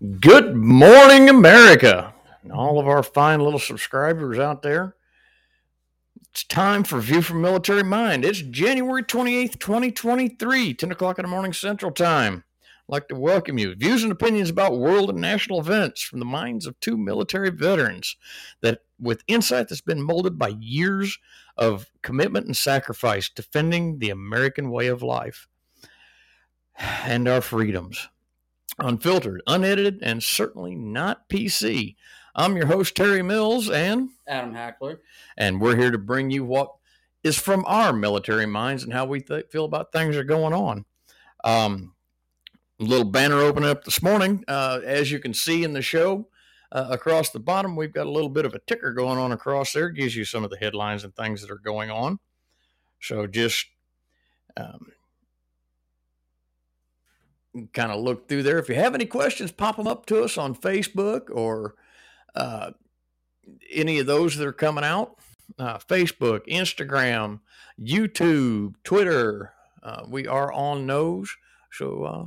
[0.00, 4.96] Good morning, America, and all of our fine little subscribers out there.
[6.30, 8.24] It's time for View from Military Mind.
[8.24, 12.44] It's January 28th, 2023, 10 o'clock in the morning Central Time.
[12.62, 13.74] I'd like to welcome you.
[13.74, 18.16] Views and opinions about world and national events from the minds of two military veterans
[18.62, 21.18] that with insight that's been molded by years
[21.58, 25.46] of commitment and sacrifice defending the American way of life
[27.04, 28.08] and our freedoms
[28.80, 31.96] unfiltered, unedited, and certainly not PC.
[32.34, 35.00] I'm your host, Terry Mills, and Adam Hackler.
[35.36, 36.72] And we're here to bring you what
[37.22, 40.54] is from our military minds and how we th- feel about things that are going
[40.54, 40.84] on.
[41.44, 41.94] Um,
[42.78, 44.44] little banner opening up this morning.
[44.48, 46.28] Uh, as you can see in the show,
[46.72, 49.72] uh, across the bottom, we've got a little bit of a ticker going on across
[49.72, 49.88] there.
[49.88, 52.20] It gives you some of the headlines and things that are going on.
[53.00, 53.66] So just
[54.56, 54.92] um,
[57.72, 58.58] kind of look through there.
[58.58, 61.74] If you have any questions, pop them up to us on Facebook or
[62.34, 62.72] uh,
[63.72, 65.16] any of those that are coming out.
[65.58, 67.40] Uh, Facebook, Instagram,
[67.80, 69.52] YouTube, Twitter.
[69.82, 71.36] Uh, we are on those.
[71.72, 72.24] So uh,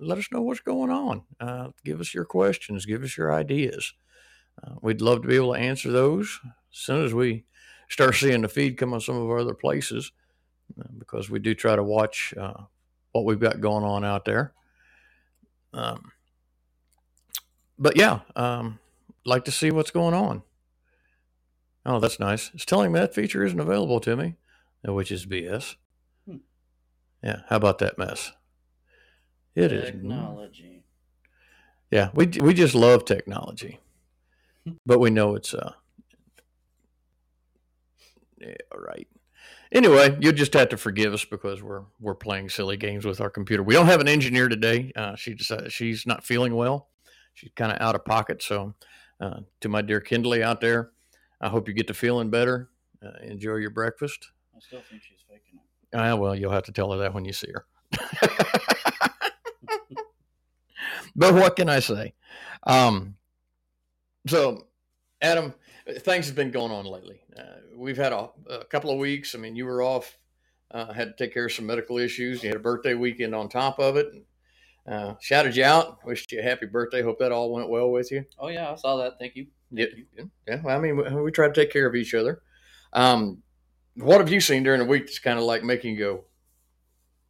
[0.00, 1.22] let us know what's going on.
[1.38, 2.84] Uh, give us your questions.
[2.84, 3.92] Give us your ideas.
[4.62, 7.44] Uh, we'd love to be able to answer those as soon as we
[7.88, 10.10] start seeing the feed come on some of our other places
[10.98, 12.34] because we do try to watch
[13.12, 14.52] what we've got going on out there.
[15.72, 16.12] Um,
[17.78, 18.78] but yeah, um,
[19.24, 20.42] like to see what's going on.
[21.86, 22.50] Oh, that's nice.
[22.54, 24.36] It's telling me that feature isn't available to me,
[24.84, 25.76] which is BS.
[26.28, 26.36] Hmm.
[27.22, 28.32] Yeah, how about that mess?
[29.54, 29.86] It technology.
[29.86, 30.84] is technology.
[31.90, 33.80] Yeah, we we just love technology,
[34.84, 35.72] but we know it's uh.
[38.38, 39.08] Yeah, all right.
[39.72, 43.28] Anyway, you'll just have to forgive us because we're we're playing silly games with our
[43.28, 43.62] computer.
[43.62, 44.92] We don't have an engineer today.
[44.96, 46.88] Uh, she decided she's not feeling well.
[47.34, 48.42] She's kind of out of pocket.
[48.42, 48.74] So,
[49.20, 50.90] uh, to my dear Kindley out there,
[51.40, 52.70] I hope you get to feeling better.
[53.04, 54.30] Uh, enjoy your breakfast.
[54.56, 55.96] I still think she's faking it.
[55.96, 57.66] Ah, well, you'll have to tell her that when you see her.
[61.14, 62.14] but what can I say?
[62.66, 63.16] Um,
[64.26, 64.66] so,
[65.20, 65.54] Adam,
[65.96, 67.20] things have been going on lately.
[67.36, 69.34] Uh, we've had a, a, couple of weeks.
[69.34, 70.18] I mean, you were off,
[70.70, 72.42] uh, had to take care of some medical issues.
[72.42, 74.08] You had a birthday weekend on top of it.
[74.12, 74.24] And,
[74.86, 77.02] uh, shouted you out, wished you a happy birthday.
[77.02, 78.24] Hope that all went well with you.
[78.38, 79.18] Oh yeah, I saw that.
[79.18, 79.46] Thank you.
[79.74, 80.30] Thank yeah, you.
[80.46, 80.60] yeah.
[80.62, 82.40] Well, I mean, we, we, try to take care of each other.
[82.94, 83.42] Um,
[83.96, 86.24] what have you seen during the week that's kind of like making you go,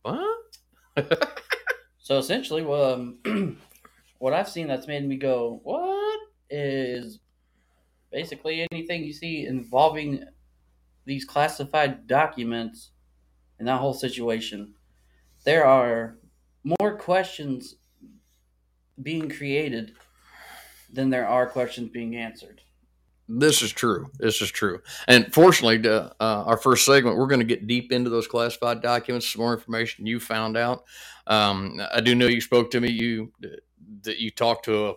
[0.02, 1.38] what?
[1.98, 3.18] so essentially, um,
[4.18, 6.20] what I've seen that's made me go, what
[6.50, 7.18] is
[8.10, 10.24] basically anything you see involving
[11.04, 12.90] these classified documents
[13.58, 14.74] and that whole situation,
[15.44, 16.18] there are
[16.80, 17.76] more questions
[19.02, 19.92] being created
[20.92, 22.60] than there are questions being answered.
[23.28, 24.10] This is true.
[24.18, 24.80] This is true.
[25.06, 28.80] And fortunately, to, uh, our first segment, we're going to get deep into those classified
[28.80, 30.84] documents, some more information you found out.
[31.26, 32.90] Um, I do know you spoke to me.
[32.90, 33.30] You
[34.02, 34.96] that you talked to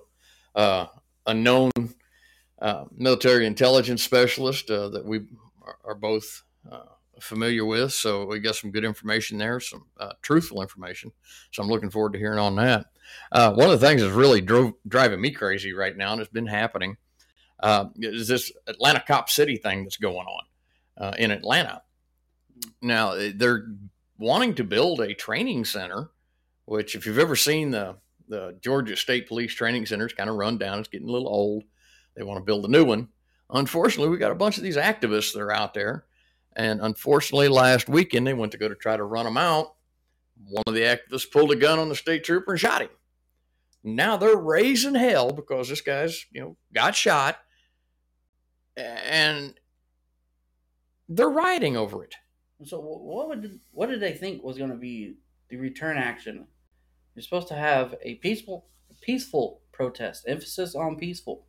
[0.56, 0.88] a uh,
[1.28, 1.72] a known
[2.62, 5.22] uh, military intelligence specialist uh, that we
[5.84, 6.84] are, both uh,
[7.20, 7.92] familiar with.
[7.92, 11.12] So we got some good information there, some uh, truthful information.
[11.52, 12.86] So I'm looking forward to hearing on that.
[13.32, 16.30] Uh, one of the things that's really drove, driving me crazy right now, and it's
[16.30, 16.98] been happening,
[18.00, 21.82] is this Atlanta Cop City thing that's going on in Atlanta.
[22.82, 23.66] Now they're
[24.20, 26.12] wanting to build a training center,
[26.66, 27.98] which if you've ever seen the
[28.28, 30.80] the Georgia State Police Training Center, it's kind of run down.
[30.80, 31.64] It's getting a little old.
[32.16, 33.10] They want to build a new one.
[33.50, 36.06] Unfortunately, we got a bunch of these activists that are out there.
[36.56, 39.76] And unfortunately, last weekend, they went to go to try to run them out.
[40.44, 42.90] One of the activists pulled a gun on the state trooper and shot him.
[43.84, 47.38] Now they're raising hell because this guy's, you know, got shot.
[48.76, 49.54] And
[51.10, 52.16] they're rioting over it.
[52.64, 55.16] So what would what did they think was going to be
[55.50, 56.48] the return action?
[57.16, 58.68] You're supposed to have a peaceful
[59.02, 61.48] peaceful protest, emphasis on peaceful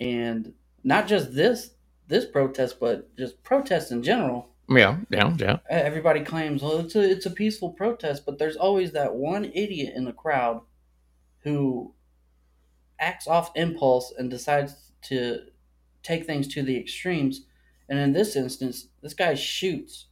[0.00, 0.52] and
[0.84, 1.70] not just this
[2.06, 4.48] this protest, but just protests in general.
[4.68, 5.58] Yeah, yeah, yeah.
[5.68, 9.94] Everybody claims, well, it's a it's a peaceful protest, but there's always that one idiot
[9.94, 10.62] in the crowd
[11.40, 11.94] who
[12.98, 15.40] acts off impulse and decides to
[16.02, 17.46] take things to the extremes.
[17.88, 20.06] And in this instance, this guy shoots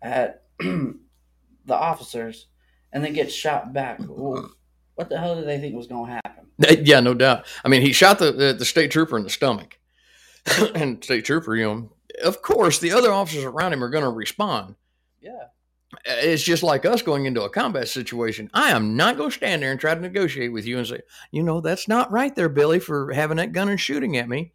[0.00, 0.94] at the
[1.68, 2.46] officers
[2.92, 4.00] and then gets shot back.
[4.08, 4.50] Well,
[5.00, 6.84] what the hell did they think was going to happen?
[6.86, 7.46] Yeah, no doubt.
[7.64, 9.78] I mean, he shot the, the, the state trooper in the stomach,
[10.74, 11.92] and state trooper, you know,
[12.22, 14.74] of course, the other officers around him are going to respond.
[15.22, 15.44] Yeah.
[16.04, 18.50] it's just like us going into a combat situation.
[18.52, 21.00] I am not going to stand there and try to negotiate with you and say,
[21.30, 24.52] you know, that's not right there, Billy, for having that gun and shooting at me.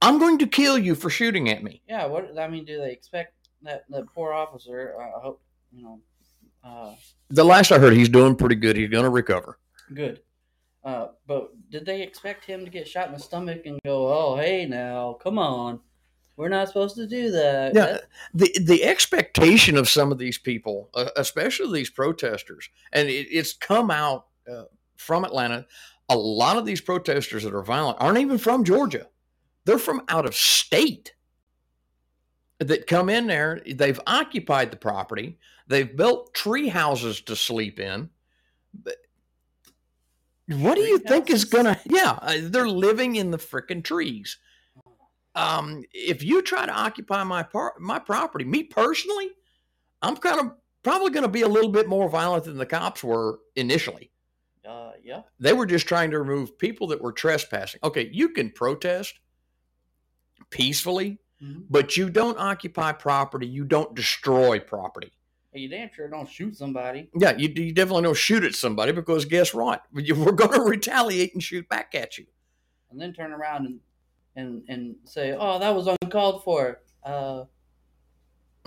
[0.00, 1.82] I'm going to kill you for shooting at me.
[1.88, 4.94] Yeah, what I mean, do they expect that that poor officer?
[4.98, 5.42] Uh, I hope
[5.72, 6.00] you know.
[6.64, 6.94] Uh,
[7.28, 8.76] The last I heard, he's doing pretty good.
[8.76, 9.58] He's going to recover.
[9.94, 10.20] Good.
[10.82, 14.36] Uh, but did they expect him to get shot in the stomach and go, "Oh,
[14.36, 15.80] hey, now, come on,
[16.36, 17.74] we're not supposed to do that"?
[17.74, 17.98] Yeah,
[18.32, 23.52] the the expectation of some of these people, uh, especially these protesters, and it, it's
[23.52, 24.64] come out uh,
[24.96, 25.66] from Atlanta.
[26.08, 29.08] A lot of these protesters that are violent aren't even from Georgia;
[29.66, 31.14] they're from out of state.
[32.58, 38.10] That come in there, they've occupied the property, they've built tree houses to sleep in.
[38.74, 38.96] But
[40.50, 41.80] what do you think is gonna?
[41.86, 44.38] Yeah, uh, they're living in the freaking trees
[45.34, 49.30] um, if you try to occupy my par- my property, me personally,
[50.02, 50.52] I'm kind of
[50.82, 54.10] probably going to be a little bit more violent than the cops were initially.
[54.68, 55.22] uh, yeah.
[55.38, 57.80] They were just trying to remove people that were trespassing.
[57.82, 59.18] Okay, you can protest
[60.50, 61.64] peacefully, Mhm.
[61.70, 63.46] but you don't occupy property.
[63.46, 65.12] You don't destroy property.
[65.52, 67.10] You damn sure don't shoot somebody.
[67.18, 69.82] Yeah, you, you definitely don't shoot at somebody because guess what?
[69.92, 72.26] We're going to retaliate and shoot back at you.
[72.90, 73.80] and then turn around and
[74.36, 77.44] and and say, "Oh, that was uncalled for." Uh,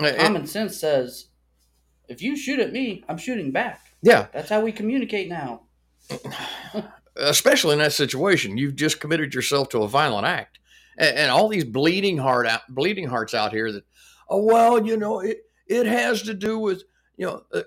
[0.00, 1.28] Uh, common sense says,
[2.08, 3.80] if you shoot at me, I'm shooting back.
[4.02, 5.62] yeah, That's how we communicate now.
[7.16, 10.58] especially in that situation, you've just committed yourself to a violent act,
[10.98, 13.84] and, and all these bleeding heart out, bleeding hearts out here that,
[14.28, 16.82] oh well, you know, it it has to do with
[17.16, 17.62] you know uh,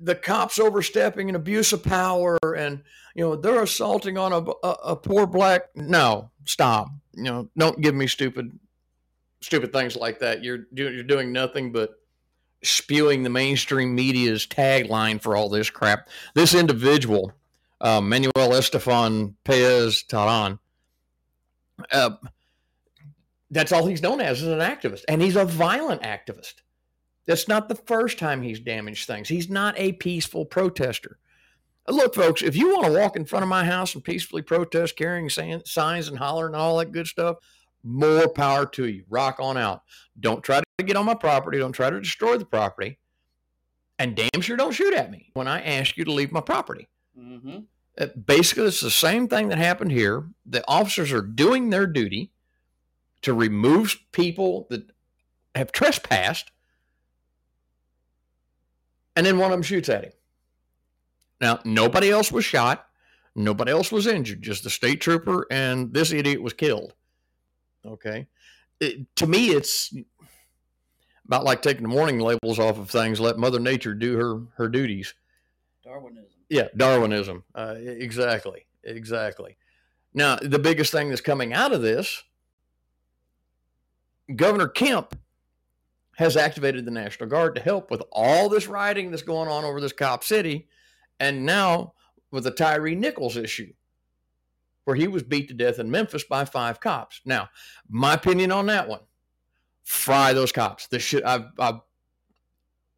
[0.00, 2.82] the, cops overstepping and abuse of power, and
[3.14, 5.62] you know they're assaulting on a, a a poor black.
[5.74, 6.88] No, stop.
[7.14, 8.58] You know, don't give me stupid
[9.40, 10.42] stupid things like that.
[10.42, 11.98] You're you're doing nothing but
[12.62, 16.08] spewing the mainstream media's tagline for all this crap.
[16.34, 17.32] This individual
[17.82, 20.58] uh, Manuel Esteban Paez Terán.
[21.90, 22.10] Uh,
[23.52, 26.54] that's all he's known as, is an activist, and he's a violent activist.
[27.26, 29.28] That's not the first time he's damaged things.
[29.28, 31.18] He's not a peaceful protester.
[31.86, 34.96] Look, folks, if you want to walk in front of my house and peacefully protest,
[34.96, 37.36] carrying signs and hollering and all that good stuff,
[37.84, 39.04] more power to you.
[39.08, 39.82] Rock on out.
[40.18, 41.58] Don't try to get on my property.
[41.58, 42.98] Don't try to destroy the property.
[43.98, 46.88] And damn sure don't shoot at me when I ask you to leave my property.
[47.18, 47.58] Mm-hmm.
[47.98, 52.32] Uh, basically it's the same thing that happened here the officers are doing their duty
[53.22, 54.90] to remove people that
[55.54, 56.50] have trespassed
[59.16, 60.12] and then one of them shoots at him.
[61.40, 62.86] Now nobody else was shot.
[63.34, 64.42] Nobody else was injured.
[64.42, 66.94] Just the state trooper and this idiot was killed.
[67.84, 68.26] Okay?
[68.80, 69.94] It- to me it's
[71.26, 74.68] about like taking the warning labels off of things let mother nature do her her
[74.68, 75.14] duties.
[75.84, 76.26] Darwinism.
[76.48, 77.42] yeah, Darwinism.
[77.54, 79.56] Uh, exactly, exactly.
[80.14, 82.22] Now, the biggest thing that's coming out of this,
[84.36, 85.16] Governor Kemp
[86.16, 89.80] has activated the National Guard to help with all this rioting that's going on over
[89.80, 90.68] this cop city,
[91.18, 91.94] and now
[92.30, 93.72] with the Tyre Nichols issue,
[94.84, 97.20] where he was beat to death in Memphis by five cops.
[97.24, 97.48] Now,
[97.88, 99.00] my opinion on that one:
[99.82, 100.86] fry those cops.
[100.86, 101.80] This should I've, I've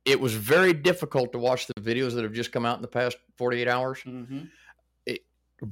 [0.04, 2.88] it was very difficult to watch the videos that have just come out in the
[2.88, 3.98] past 48 hours.
[4.04, 4.44] Mm-hmm.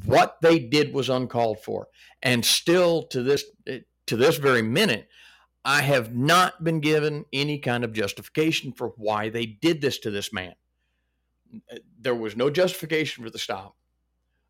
[0.06, 1.88] What they did was uncalled for.
[2.22, 5.08] And still to this to this very minute,
[5.64, 10.10] I have not been given any kind of justification for why they did this to
[10.10, 10.54] this man.
[12.00, 13.76] There was no justification for the stop.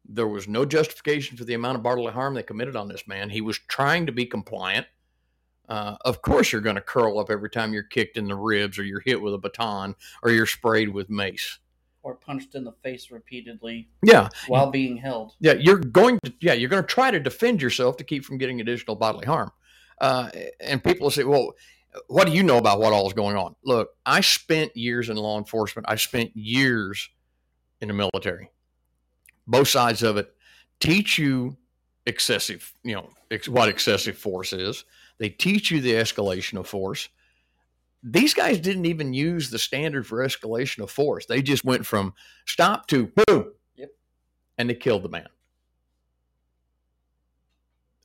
[0.08, 3.30] There was no justification for the amount of bodily harm they committed on this man.
[3.30, 4.86] He was trying to be compliant.
[5.68, 8.78] Uh, of course, you're going to curl up every time you're kicked in the ribs
[8.78, 11.58] or you're hit with a baton or you're sprayed with mace.
[12.02, 15.34] Or punched in the face repeatedly Yeah, while being held.
[15.38, 18.38] yeah, you're going to yeah, you're going to try to defend yourself to keep from
[18.38, 19.52] getting additional bodily harm.
[20.00, 20.30] Uh,
[20.60, 21.52] and people say, "Well,
[22.08, 25.16] what do you know about what all is going on?" Look, I spent years in
[25.16, 25.86] law enforcement.
[25.88, 27.08] I spent years
[27.80, 28.50] in the military.
[29.46, 30.32] Both sides of it
[30.80, 31.56] teach you
[32.06, 34.84] excessive, you know, ex- what excessive force is.
[35.18, 37.08] They teach you the escalation of force.
[38.02, 41.26] These guys didn't even use the standard for escalation of force.
[41.26, 42.14] They just went from
[42.46, 43.52] stop to boom.
[43.76, 43.90] Yep.
[44.58, 45.28] And they killed the man.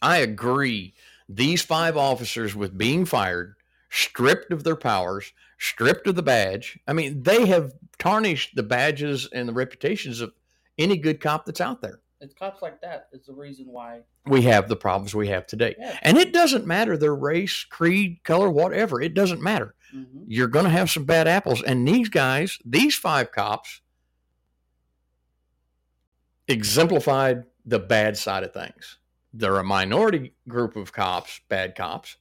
[0.01, 0.93] I agree.
[1.29, 3.55] These five officers, with being fired,
[3.89, 6.79] stripped of their powers, stripped of the badge.
[6.87, 10.33] I mean, they have tarnished the badges and the reputations of
[10.77, 11.99] any good cop that's out there.
[12.19, 14.01] It's cops like that is the reason why.
[14.25, 15.75] we have the problems we have today.
[15.77, 15.99] Yeah.
[16.01, 18.99] And it doesn't matter their race, creed, color, whatever.
[19.01, 19.75] It doesn't matter.
[19.91, 21.61] hmm You're going to have some bad apples.
[21.61, 23.81] And these guys, these five cops,
[26.47, 28.97] exemplified the bad side of things.
[29.37, 32.17] They're a minority group of cops, bad cops,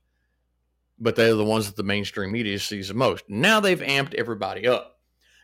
[0.99, 3.25] but they're the ones that the mainstream media sees the most.
[3.28, 4.99] Now they've amped everybody up.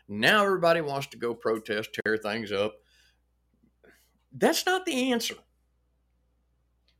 [0.07, 2.75] Now everybody wants to go protest, tear things up.
[4.31, 5.35] That's not the answer.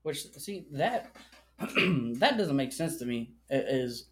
[0.02, 1.16] Which see that
[1.60, 3.34] that doesn't make sense to me.
[3.52, 4.06] i- Is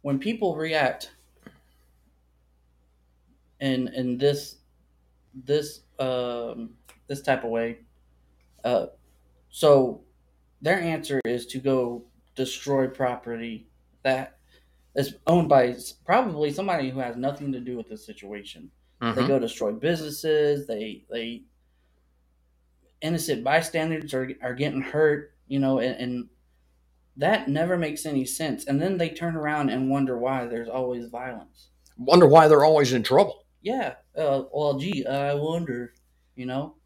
[0.00, 1.10] when people react
[3.60, 4.56] in in this
[5.34, 6.70] this um
[7.08, 7.78] this type of way.
[8.64, 8.86] Uh,
[9.50, 10.02] so
[10.62, 12.04] their answer is to go
[12.34, 13.68] destroy property
[14.02, 14.38] that
[14.94, 18.70] is owned by probably somebody who has nothing to do with the situation.
[19.00, 19.28] They Mhm.
[19.28, 20.66] go destroy businesses.
[20.66, 21.44] They they
[23.00, 25.32] innocent bystanders are are getting hurt.
[25.48, 26.28] You know, and, and
[27.16, 28.66] that never makes any sense.
[28.66, 31.70] And then they turn around and wonder why there's always violence.
[31.98, 33.44] Wonder why they're always in trouble.
[33.62, 33.96] Yeah.
[34.16, 35.94] Uh, well, gee, I wonder.
[36.36, 36.76] You know.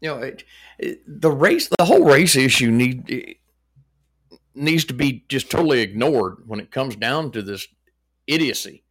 [0.00, 0.44] You know it,
[0.78, 3.36] it, the race the whole race issue need
[4.54, 7.66] needs to be just totally ignored when it comes down to this
[8.26, 8.82] idiocy.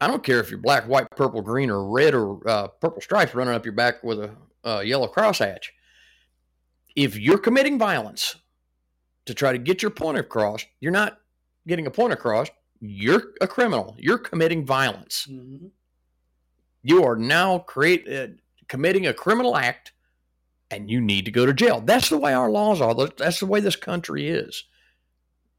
[0.00, 3.34] I don't care if you're black white purple green or red or uh, purple stripes
[3.34, 4.30] running up your back with a
[4.64, 5.66] uh, yellow crosshatch.
[6.94, 8.36] If you're committing violence
[9.26, 11.18] to try to get your point across you're not
[11.66, 12.48] getting a point across.
[12.80, 13.94] You're a criminal.
[13.96, 15.28] You're committing violence.
[15.28, 15.68] Hmm
[16.82, 18.26] you are now create uh,
[18.72, 19.92] committing a criminal act
[20.70, 21.82] and you need to go to jail.
[21.82, 22.94] That's the way our laws are.
[22.94, 24.64] That's the way this country is.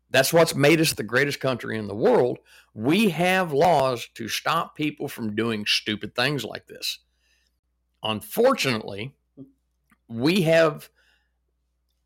[0.10, 2.40] That's what's made us the greatest country in the world.
[2.74, 7.02] We have laws to stop people from doing stupid things like this.
[8.02, 9.14] Unfortunately
[10.10, 10.90] we have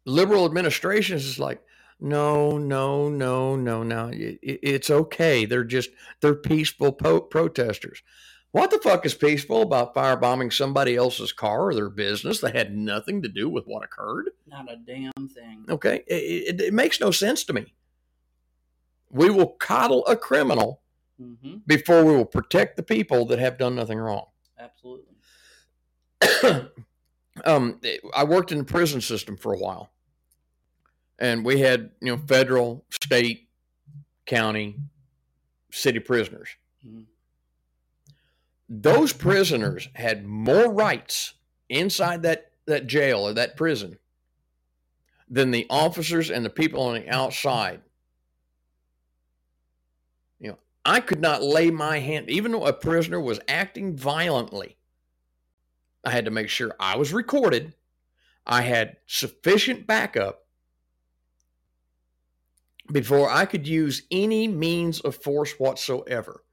[0.05, 1.61] liberal administrations is like
[2.01, 4.09] no no no no no.
[4.09, 5.45] It, it- it's okay.
[5.45, 8.03] They're just they're peaceful po- protesters
[8.57, 12.75] what the fuck is peaceful about firebombing somebody else's car or their business that had
[12.75, 14.31] nothing to do with what occurred?
[14.47, 15.65] Not a damn thing.
[15.69, 16.13] Okay, it,
[16.55, 17.73] it, it makes no sense to me.
[19.11, 20.81] We will coddle a criminal
[21.19, 24.25] hmm before we will protect the people that have done nothing wrong.
[24.59, 25.15] Absolutely.
[27.45, 27.81] um,
[28.15, 29.91] I worked in the prison system for a while,
[31.19, 33.49] and we had you know federal, state,
[34.25, 34.77] county,
[35.71, 36.49] city prisoners.
[36.85, 37.05] Mhm.
[38.69, 41.33] Those prisoners had more rights
[41.69, 43.97] inside that that jail or that prison
[45.29, 47.81] than the officers and the people on the outside.
[50.39, 54.77] You know, I could not lay my hand, even though a prisoner was acting violently.
[56.03, 57.73] I had to make sure I was recorded.
[58.45, 60.45] I had sufficient backup
[62.91, 66.43] before I could use any means of force whatsoever.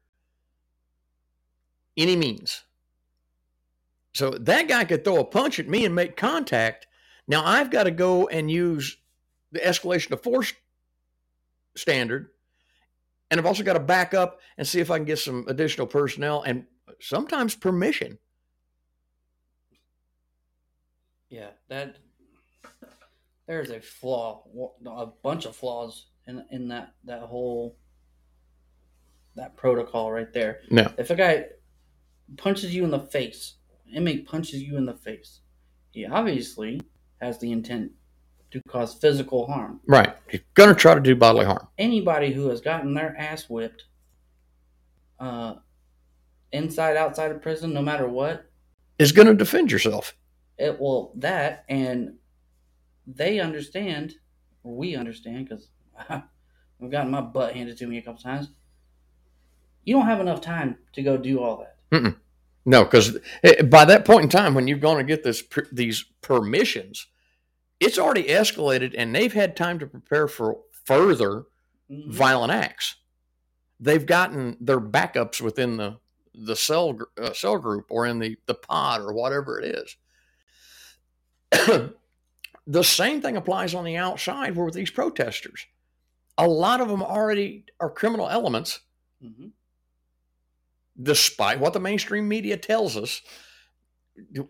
[1.97, 2.65] Any means.
[4.13, 6.87] So that guy could throw a punch at me and make contact.
[7.27, 8.97] Now I've got to go and use
[9.53, 10.53] the escalation of force
[11.77, 12.31] standard.
[13.31, 15.87] And I've also got to back up and see if I can get some additional
[15.87, 16.67] personnel and
[17.01, 18.19] sometimes permission.
[21.31, 21.97] Yeah, that
[23.47, 24.45] there's a flaw,
[24.87, 27.77] a bunch of flaws in in that that whole
[29.35, 30.61] that protocol right there.
[30.71, 30.93] No.
[30.97, 31.47] If a guy
[32.37, 33.55] punches you in the face,
[33.93, 35.41] inmate punches you in the face,
[35.91, 36.81] he obviously
[37.21, 37.93] has the intent
[38.51, 39.81] to cause physical harm.
[39.87, 40.15] Right.
[40.31, 41.67] You're going to try to do bodily harm.
[41.79, 43.85] Anybody who has gotten their ass whipped,
[45.19, 45.55] uh,
[46.53, 48.51] inside outside of prison, no matter what,
[48.99, 50.15] Is going to defend yourself.
[50.59, 52.15] it will that and
[53.09, 54.15] they understand
[54.63, 55.69] or we understand because
[56.09, 58.49] i've gotten my butt handed to me a couple times
[59.85, 61.74] you don't have enough time to go do all that
[62.67, 63.19] No, because
[63.67, 67.07] by that point in time, when you're going to get this per- these permissions,
[67.81, 71.45] it's already escalated, and they've had time to prepare for further
[71.91, 72.11] Mhm.
[72.11, 72.97] violent acts.
[73.81, 75.99] They've gotten their backups within the
[76.37, 79.97] the cell uh, cell group or in the the pod or whatever it is.
[82.67, 85.67] the same thing applies on the outside where with these protesters.
[86.39, 88.81] A lot of them already are criminal elements
[89.23, 89.53] Mhm.
[91.01, 93.23] Despite what the mainstream media tells us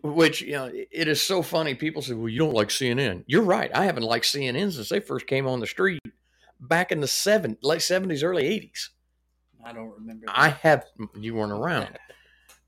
[0.03, 1.73] which you know it is so funny.
[1.73, 3.71] People say well you don't like cnn you're right.
[3.73, 6.01] I haven't liked cnn since they first came on the street
[6.59, 8.89] back in the seven, late 70s early 80s
[9.65, 10.85] i don't remember i have
[11.19, 11.97] you weren't around.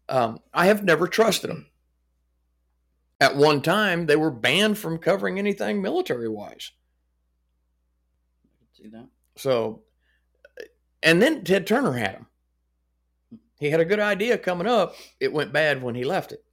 [0.09, 1.67] Um, i have never trusted them.
[3.19, 6.71] At one time, they were banned from covering anything military wise.
[8.73, 9.07] See that?
[9.35, 9.81] So,
[11.01, 12.27] and then Ted Turner had him.
[13.59, 14.95] He had a good idea coming up.
[15.19, 16.43] It went bad when he left it.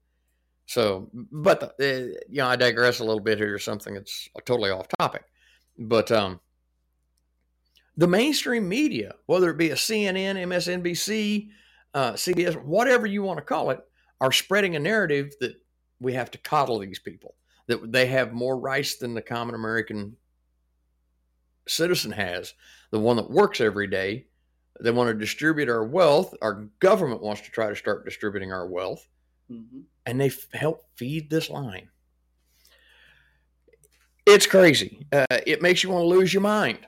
[0.66, 3.96] So, but the, uh, you know, I digress a little bit here something.
[3.96, 5.25] It's totally off topic,
[5.78, 6.40] but um,
[7.96, 11.50] the mainstream media, whether it be a CNN, MSNBC,
[11.92, 13.80] uh, CBS, whatever you want to call it,
[14.20, 15.54] are spreading a narrative that
[16.00, 17.34] we have to coddle these people,
[17.66, 20.16] that they have more rights than the common American
[21.68, 22.54] citizen has,
[22.90, 24.26] the one that works every day.
[24.80, 26.34] They want to distribute our wealth.
[26.42, 29.06] Our government wants to try to start distributing our wealth,
[29.48, 31.88] hmm and they f- help feed this line.
[34.26, 35.06] It's crazy.
[35.12, 36.78] Uh, it makes you want to lose your mind.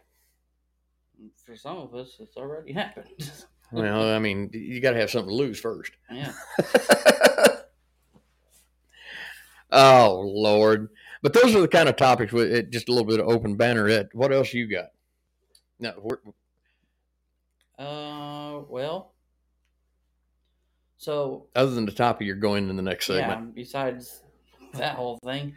[1.44, 3.30] For some of us, it's already happened.
[3.72, 5.92] Well, I mean, you got to have something to lose first.
[6.10, 6.32] yeah.
[9.70, 10.88] oh Lord!
[11.22, 13.56] But those are the kind of topics with it, just a little bit of open
[13.56, 14.08] banner.
[14.12, 14.90] What else you got?
[15.78, 16.18] No, we're,
[17.78, 19.14] Uh, well.
[20.98, 23.48] So other than the topic, you're going in the next segment.
[23.48, 23.52] yeah.
[23.54, 24.22] Besides
[24.74, 25.54] that whole thing,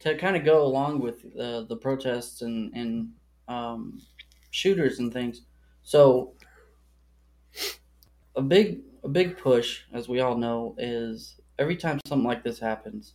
[0.00, 3.08] to kind of go along with uh, the protests and and
[3.48, 4.00] um,
[4.50, 5.42] shooters and things.
[5.82, 6.34] So
[8.34, 12.58] a big a big push, as we all know, is every time something like this
[12.58, 13.14] happens,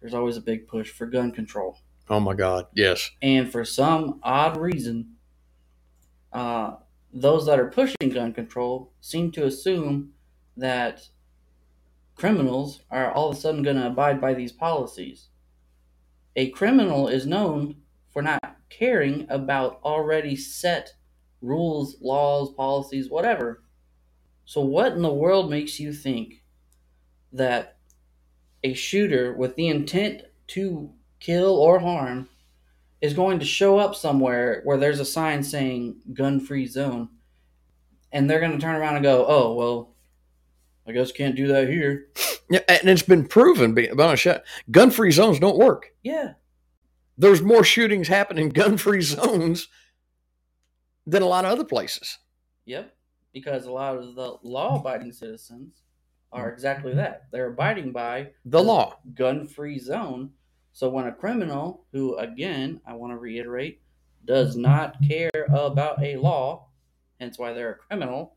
[0.00, 1.78] there's always a big push for gun control.
[2.10, 2.66] Oh my God!
[2.74, 3.10] Yes.
[3.22, 5.16] And for some odd reason,
[6.32, 6.76] uh,
[7.12, 10.12] those that are pushing gun control seem to assume
[10.56, 11.08] that
[12.14, 15.28] criminals are all of a sudden going to abide by these policies.
[16.36, 17.76] A criminal is known
[18.10, 20.94] for not caring about already set
[21.40, 23.62] rules, laws, policies, whatever.
[24.44, 26.42] So, what in the world makes you think
[27.32, 27.76] that
[28.64, 32.28] a shooter with the intent to kill or harm
[33.00, 37.08] is going to show up somewhere where there's a sign saying gun free zone
[38.12, 39.94] and they're going to turn around and go, oh, well,
[40.86, 42.08] I guess can't do that here.
[42.50, 44.42] Yeah, and it's been proven beyond a shot.
[44.70, 45.92] Gun-free zones don't work.
[46.02, 46.32] Yeah.
[47.18, 49.68] There's more shootings happening in gun-free zones
[51.06, 52.16] than a lot of other places.
[52.64, 52.96] Yep.
[53.34, 55.82] Because a lot of the law abiding citizens
[56.32, 57.24] are exactly that.
[57.32, 58.96] They're abiding by The law.
[59.14, 60.30] gun free zone.
[60.72, 63.80] So when a criminal, who again, I want to reiterate,
[64.24, 66.68] does not care about a law,
[67.20, 68.36] hence why they're a criminal,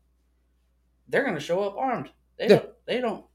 [1.08, 2.10] they're going to show up armed.
[2.38, 2.56] They Yeah.
[2.56, 2.70] don't.
[2.86, 3.26] They don't.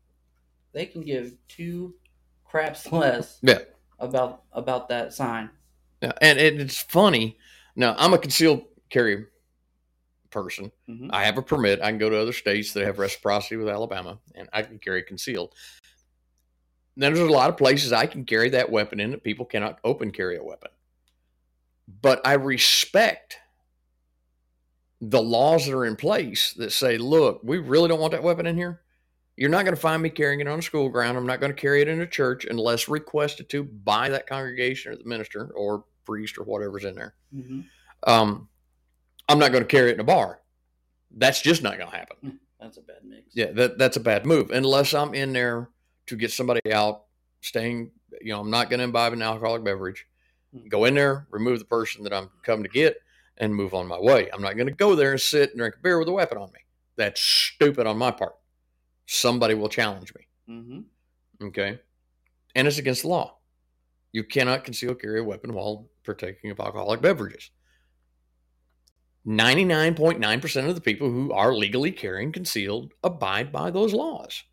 [0.74, 1.96] They can give two
[2.44, 3.60] craps less Yeah.
[4.00, 5.50] about about that sign.
[6.02, 7.38] Yeah, and it, it's funny.
[7.76, 9.26] Now, I'm a concealed carry
[10.30, 10.72] person.
[10.90, 11.10] Mhm.
[11.12, 11.82] I have a permit.
[11.82, 15.02] I can go to other states that have reciprocity with Alabama, and I can carry
[15.04, 15.54] concealed.
[16.98, 19.80] Then there's a lot of places I can carry that weapon in that people cannot
[19.84, 20.72] open carry a weapon.
[22.02, 23.38] But I respect
[25.00, 28.48] the laws that are in place that say, look, we really don't want that weapon
[28.48, 28.82] in here.
[29.36, 31.16] You're not going to find me carrying it on a school ground.
[31.16, 34.92] I'm not going to carry it in a church unless requested to by that congregation
[34.92, 37.14] or the minister or priest or whatever's in there.
[37.34, 37.66] Mhm.
[38.08, 38.50] Um,
[39.30, 40.42] I'm not going to carry it in a bar.
[41.12, 42.40] That's just not going to happen.
[42.60, 43.36] That's a bad mix.
[43.36, 45.70] Yeah, that, that's a bad move unless I'm in there
[46.08, 47.04] to get somebody out,
[47.42, 47.92] staying.
[48.22, 50.06] You know, I'm not going to imbibe an alcoholic beverage.
[50.70, 52.98] Go in there, remove the person that I'm come to get,
[53.38, 54.30] and move on my way.
[54.32, 56.38] I'm not going to go there and sit and drink a beer with a weapon
[56.38, 56.60] on me.
[56.96, 58.36] That's stupid on my part.
[59.06, 60.28] Somebody will challenge me.
[60.48, 60.80] hmm
[61.46, 61.80] Okay.
[62.56, 63.38] And it's against the law.
[64.12, 67.52] You cannot conceal carry a weapon while partaking of alcoholic beverages.
[69.28, 74.44] 99.9% of the people who are legally carrying concealed abide by those laws.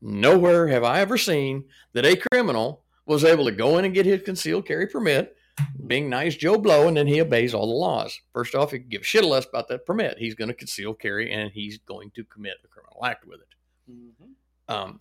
[0.00, 4.06] Nowhere have I ever seen that a criminal was able to go in and get
[4.06, 5.36] his concealed carry permit,
[5.86, 8.20] being nice Joe Blow, and then he obeys all the laws.
[8.32, 10.18] First off, he can give a shit less about that permit.
[10.18, 13.48] He's going to conceal carry and he's going to commit a criminal act with it.
[13.90, 14.32] hmm
[14.68, 15.00] Um,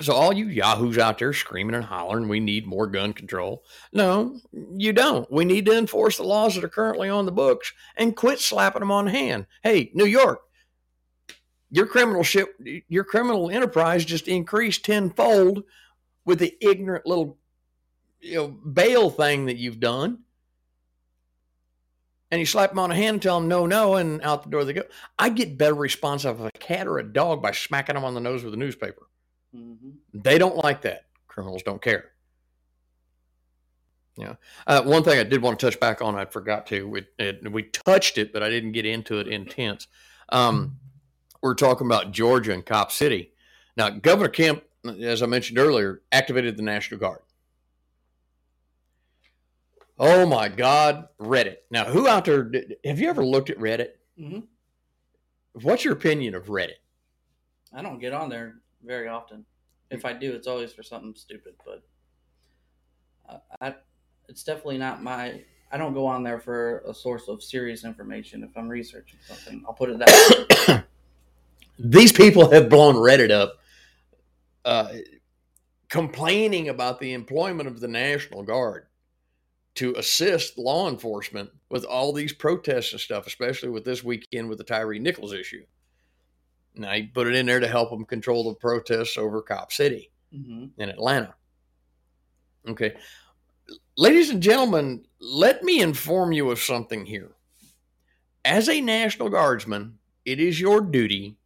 [0.00, 3.64] so all you yahoos out there screaming and hollering, we need more gun control.
[3.92, 5.30] No, you don't.
[5.30, 8.80] We need to enforce the laws that are currently on the books and quit slapping
[8.80, 9.46] them on the hand.
[9.62, 10.40] Hey, New York,
[11.70, 15.64] your criminal ship, your criminal enterprise just increased tenfold
[16.24, 17.38] with the ignorant little,
[18.20, 20.20] you know, bail thing that you've done.
[22.30, 24.50] And you slap them on the hand and tell them no, no, and out the
[24.50, 24.82] door they go.
[25.18, 28.12] I get better response out of a cat or a dog by smacking them on
[28.14, 29.08] the nose with a newspaper.
[29.54, 29.72] hmm
[30.12, 31.06] They don't like that.
[31.26, 32.10] Criminals don't care.
[34.18, 34.34] Yeah.
[34.66, 36.96] Uh, one thing I did want to touch back on, I forgot to.
[36.96, 39.86] It, it, we touched it, but I didn't get into it intense.
[40.30, 40.76] Um,
[41.42, 43.32] we're talking about Georgia and Cop City.
[43.76, 47.20] Now, Governor Kemp as I mentioned earlier, activated the National Guard.
[49.98, 51.56] Oh my God, Reddit.
[51.70, 53.90] Now, who out there, did, have you ever looked at Reddit?
[54.18, 54.40] hmm
[55.62, 56.78] What's your opinion of Reddit?
[57.72, 59.44] I don't get on there very often.
[59.90, 61.54] If I do, it's always for something stupid.
[61.64, 61.82] But
[63.28, 63.74] I, I,
[64.28, 65.42] it's definitely not my.
[65.72, 68.44] I don't go on there for a source of serious information.
[68.44, 70.84] If I'm researching something, I'll put it that.
[71.78, 73.58] These people have blown Reddit up,
[74.64, 74.92] uh,
[75.88, 78.86] complaining about the employment of the National Guard
[79.76, 84.58] to assist law enforcement with all these protests and stuff, especially with this weekend with
[84.58, 85.64] the Tyre Nichols issue.
[86.74, 90.10] Now, he put it in there to help them control the protests over Cop City
[90.32, 91.34] hmm in Atlanta.
[92.68, 92.94] Okay.
[93.96, 97.30] Ladies and gentlemen, let me inform you of something here.
[98.44, 101.36] As a National Guardsman, it is your duty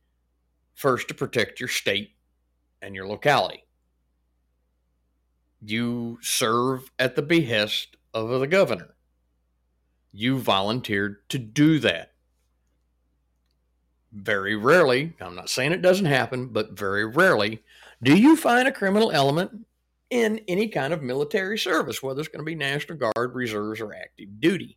[0.82, 2.16] first to protect your state
[2.82, 3.64] and your locality.
[5.64, 8.96] You serve at the behest of the governor.
[10.12, 12.12] You volunteered to do that.
[14.12, 17.62] Very rarely, I'm not saying it doesn't happen, but very rarely
[18.02, 19.64] do you find a criminal element
[20.10, 23.94] in any kind of military service, whether it's going to be National Guard, reserves, or
[23.94, 24.76] active duty.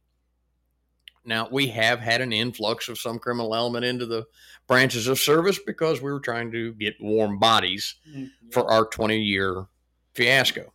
[1.26, 4.26] Now, we have had an influx of some criminal element into the
[4.68, 9.18] branches of service because we were trying to get warm bodies mm, for our 20
[9.18, 9.66] year
[10.14, 10.72] fiasco.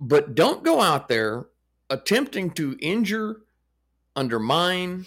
[0.00, 1.46] But don't go out there
[1.90, 3.42] attempting to injure,
[4.16, 5.06] undermine,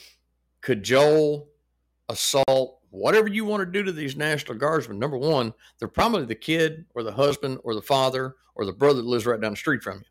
[0.61, 1.49] cajole,
[2.07, 4.99] assault, whatever you want to do to these National Guardsmen.
[4.99, 9.01] Number one, they're probably the kid or the husband or the father or the brother
[9.01, 10.05] that lives right down the street from you.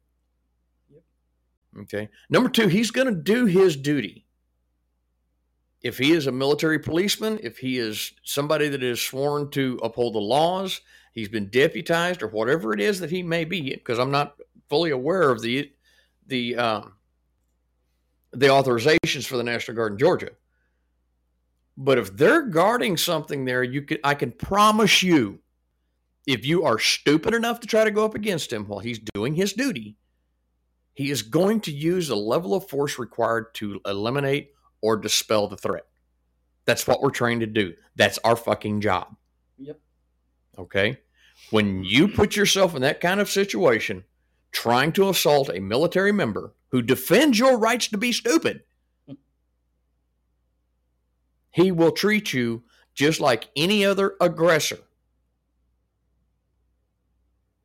[1.81, 2.09] Okay.
[2.31, 4.27] Number two, he's going to do his duty.
[5.83, 10.15] If he is a military policeman, if he is somebody that is sworn to uphold
[10.15, 10.81] the laws,
[11.13, 14.37] he's been deputized or whatever it is that he may be, because I'm not
[14.69, 15.71] fully aware of the
[16.27, 16.95] the um,
[18.31, 20.31] the authorizations for the National Guard in Georgia.
[21.77, 25.41] But if they're guarding something there, you can I can promise you,
[26.27, 29.35] if you are stupid enough to try to go up against him while he's doing
[29.35, 29.97] his duty,
[30.95, 35.57] he is going to use the level of force required to eliminate or dispel the
[35.57, 35.87] threat.
[36.65, 37.75] That's what we're trained to do.
[37.97, 39.15] That's our fucking job.
[39.59, 39.81] Yep.
[40.59, 40.99] Okay.
[41.51, 44.05] When you put yourself in that kind of situation,
[44.53, 48.63] trying to assault a military member who defends your rights to be stupid,
[51.51, 52.63] he will treat you
[52.95, 54.79] just like any other aggressor.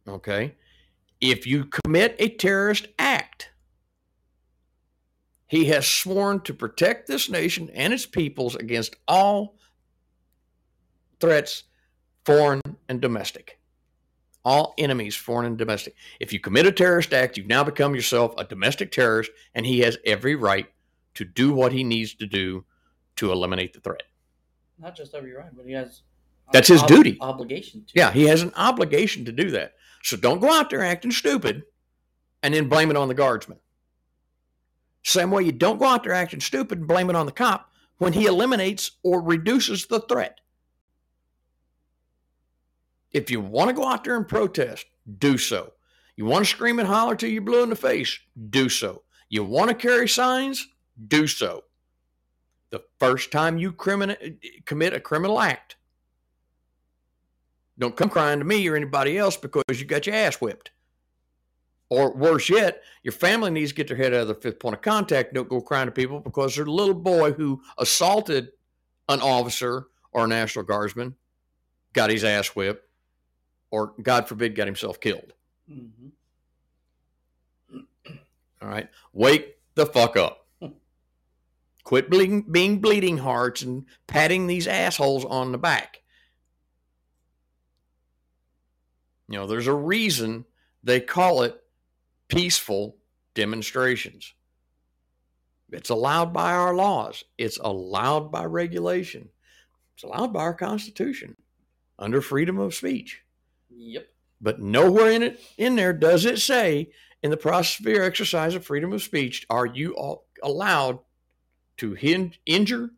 [0.08, 0.56] Okay.
[1.22, 3.50] If you commit a terrorist act,
[5.48, 9.58] he has sworn to protect this nation and its peoples against all
[11.20, 11.64] threats,
[12.24, 13.60] foreign and domestic.
[14.46, 15.96] All enemies, foreign and domestic.
[16.20, 19.80] If you commit a terrorist act, you've now become yourself a domestic terrorist, and he
[19.80, 20.68] has every right
[21.16, 22.64] to do what he needs to do
[23.18, 24.04] to eliminate the threat.
[24.78, 26.04] Not just every right, but he has.
[26.54, 27.18] That's his duty.
[27.20, 27.94] Obligation to.
[27.94, 29.74] Yeah, he has an obligation to do that.
[30.04, 31.64] So don't go out there acting stupid
[32.42, 33.60] and then blame it on the guardsman.
[35.04, 37.72] Same way you don't go out there acting stupid and blame it on the cop
[37.98, 40.40] when he eliminates or reduces the threat.
[43.12, 44.86] If you want to go out there and protest,
[45.18, 45.74] do so.
[46.16, 49.04] You want to scream and holler till you're blue in the face, do so.
[49.30, 50.68] You want to carry signs,
[51.08, 51.64] do so.
[52.72, 55.76] The first time you crimin- commit a criminal act,
[57.80, 60.72] don't come crying to me or anybody else because you got your ass whipped.
[61.90, 64.76] Or worse yet, your family needs to get their head out of the fifth point
[64.76, 65.34] of contact.
[65.34, 68.50] Don't go crying to people because their little boy who assaulted
[69.08, 71.16] an officer or a National Guardsman
[71.94, 72.88] got his ass whipped,
[73.72, 75.34] or God forbid, got himself killed.
[75.68, 75.88] hmm
[78.62, 78.90] All right.
[79.14, 80.46] Wake the fuck up.
[81.86, 85.99] Quit bleeding, being bleeding hearts and patting these assholes on the back.
[89.30, 90.46] You know, there's a reason
[90.84, 91.62] they call it
[92.28, 92.98] peaceful
[93.36, 94.34] demonstrations.
[95.72, 99.30] It's allowed by our laws, it's allowed by regulation,
[99.94, 101.38] it's allowed by our Constitution
[102.00, 103.22] under freedom of speech.
[103.70, 104.08] Yep.
[104.42, 106.90] But nowhere in it in there does it say
[107.22, 111.00] in the process of your exercise of freedom of speech are you all allowed
[111.78, 112.90] to hin- injure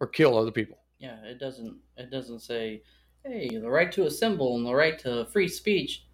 [0.00, 0.78] or kill other people.
[0.98, 1.16] Yeah.
[1.24, 1.76] It doesn't.
[1.96, 2.82] It doesn't say,
[3.28, 6.04] "Hey, the right to assemble and the right to free speech,"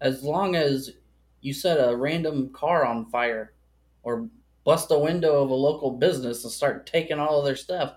[0.00, 0.92] as long as
[1.40, 3.54] you set a random car on fire
[4.02, 4.28] or
[4.64, 7.96] bust a window of a local business and start taking all of their stuff.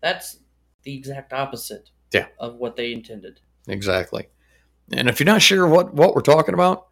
[0.00, 0.38] That's
[0.82, 1.90] the exact opposite.
[2.12, 2.28] Yeah.
[2.38, 3.40] of what they intended.
[3.66, 4.28] Exactly.
[4.92, 6.86] And if you're not sure what, what we're talking about,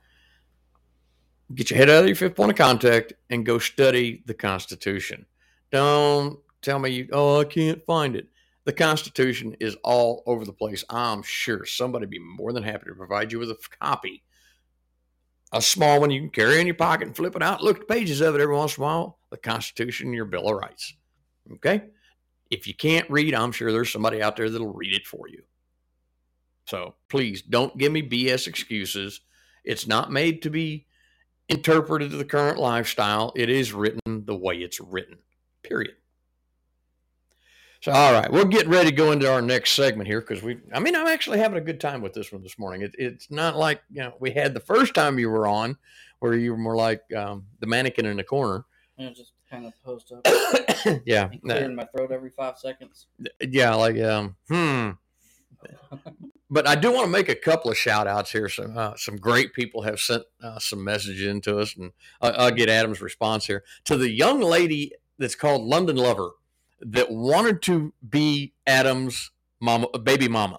[1.55, 5.27] get your head out of your fifth point of contact and go study the Constitution.
[5.71, 8.27] Don't tell me you, oh, I can't find it.
[8.64, 10.85] The Constitution is all over the place.
[10.88, 14.22] I'm sure somebody would be more than happy to provide you with a copy.
[15.53, 17.62] A small one you can carry in your pocket and flip it out.
[17.62, 19.18] Look at pages of it every once in a while.
[19.31, 20.94] The Constitution, your Bill of Rights.
[21.55, 21.83] Okay?
[22.51, 25.42] If you can't read, I'm sure there's somebody out there that'll read it for you.
[26.66, 29.20] So please don't give me BS excuses.
[29.64, 30.87] It's not made to be
[31.48, 33.33] interpreted to the current lifestyle.
[33.37, 35.18] It is written the way it's written,
[35.62, 35.94] period.
[37.83, 40.61] So, all right, we're getting ready to go into our next segment here because we,
[40.73, 42.83] I mean, I'm actually having a good time with this one this morning.
[42.83, 45.77] It, it's not like, you know, we had the first time you were on
[46.21, 48.66] where you were more like um, the mannequin in the corner.
[48.99, 50.25] Know, just kind of post up,
[51.05, 51.31] yeah.
[51.33, 53.09] and clearing my throat every five seconds.
[53.40, 54.90] Yeah, like um, hmm.
[56.49, 58.49] But I do want to make a couple of shout outs here.
[58.49, 61.90] Some uh, some great people have sent uh, some message in to us, and
[62.21, 66.31] I'll, I'll get Adam's response here to the young lady that's called London Lover
[66.83, 70.59] that wanted to be Adam's mama, baby mama.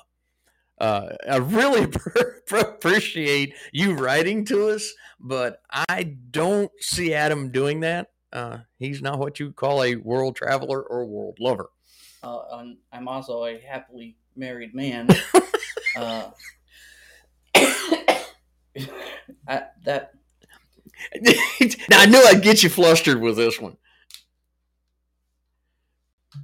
[0.80, 1.88] Uh, I really
[2.52, 8.08] appreciate you writing to us, but I don't see Adam doing that.
[8.32, 11.70] Uh, he's not what you call a world traveler or world lover.
[12.24, 15.08] Uh, I'm- I'm also a happily married man.
[15.98, 16.32] uh,
[19.48, 20.14] I, that
[21.90, 23.78] now, I knew I'd get you flustered with this one.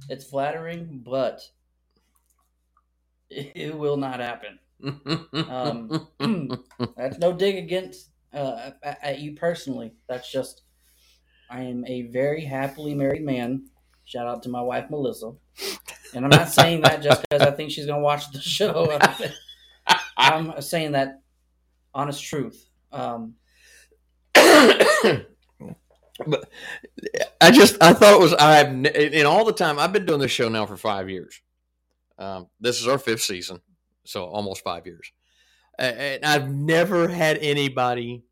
[0.08, 1.40] It's flattering, but
[3.28, 4.58] it, will not happen.
[5.32, 6.08] Um,
[6.96, 9.92] That's no dig against uh, at, at you personally.
[10.08, 10.62] That's just
[11.50, 13.66] I am a very happily married man.
[14.04, 15.32] Shout out to my wife Melissa.
[16.14, 18.98] And I'm not saying that just because I think she's gonna watch the show.
[20.16, 21.22] I'm saying that
[21.94, 22.68] honest truth.
[22.92, 23.34] Um,
[26.26, 26.48] but
[27.40, 30.30] I just I thought it was n- in all the time I've been doing this
[30.30, 31.40] show now for five years.
[32.18, 33.60] Um, this is our fifth season,
[34.04, 35.12] so almost five years,
[35.78, 38.24] and I've never had anybody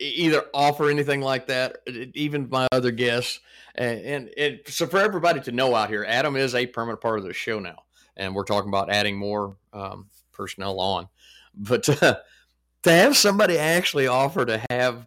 [0.00, 1.78] either offer anything like that.
[2.14, 3.40] Even my other guests,
[3.74, 7.18] and, and it, so for everybody to know out here, Adam is a permanent part
[7.18, 7.84] of the show now,
[8.16, 11.08] and we're talking about adding more um, personnel on.
[11.54, 12.16] But uh,
[12.82, 15.06] to have somebody actually offer to have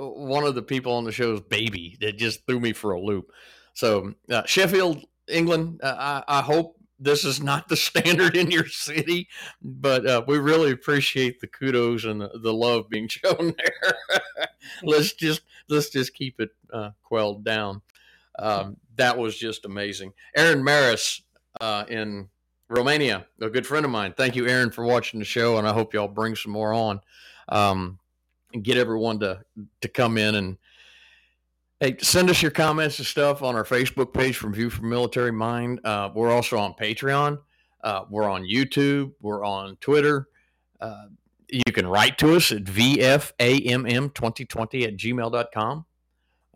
[0.00, 3.30] one of the people on the show's baby that just threw me for a loop.
[3.74, 8.66] So uh, Sheffield, England, uh, I, I hope this is not the standard in your
[8.66, 9.28] city,
[9.62, 13.94] but uh, we really appreciate the kudos and the, the love being shown there.
[14.82, 17.82] let's just let's just keep it uh, quelled down.
[18.38, 20.12] Um, that was just amazing.
[20.36, 21.22] Aaron Maris
[21.60, 22.28] uh, in
[22.68, 24.14] Romania, a good friend of mine.
[24.16, 27.00] Thank you, Aaron, for watching the show, and I hope y'all bring some more on.
[27.48, 27.98] Um,
[28.52, 29.40] and get everyone to
[29.80, 30.58] to come in and
[31.80, 35.32] hey, send us your comments and stuff on our Facebook page from View from Military
[35.32, 35.80] Mind.
[35.84, 37.38] Uh, we're also on Patreon.
[37.82, 39.12] Uh, we're on YouTube.
[39.20, 40.28] We're on Twitter.
[40.80, 41.06] Uh,
[41.48, 45.86] you can write to us at vfamm2020 at gmail.com.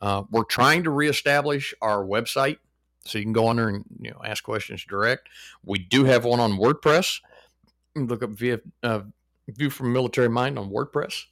[0.00, 2.58] Uh, we're trying to reestablish our website
[3.06, 5.28] so you can go on there and you know ask questions direct.
[5.64, 7.20] We do have one on WordPress.
[7.96, 9.00] Look up via, uh,
[9.48, 11.24] View from Military Mind on WordPress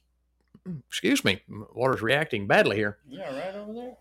[0.87, 1.41] excuse me,
[1.73, 2.97] water's reacting badly here.
[3.07, 3.97] yeah, right over there.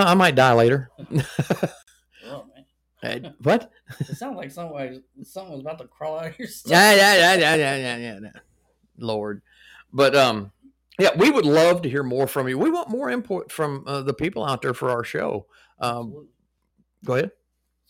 [0.00, 0.90] Uh, I might die later.
[2.26, 2.46] Oh.
[3.02, 3.70] Uh, what?
[4.00, 6.72] It sounds like somebody something was about to crawl out of your stomach.
[6.72, 8.40] Yeah, yeah, yeah, yeah, yeah, yeah, yeah, yeah.
[8.96, 9.42] Lord,
[9.92, 10.50] but um,
[10.98, 12.58] yeah, we would love to hear more from you.
[12.58, 15.44] We want more input from uh, the people out there for our show.
[15.80, 16.28] Um,
[17.04, 17.32] go ahead.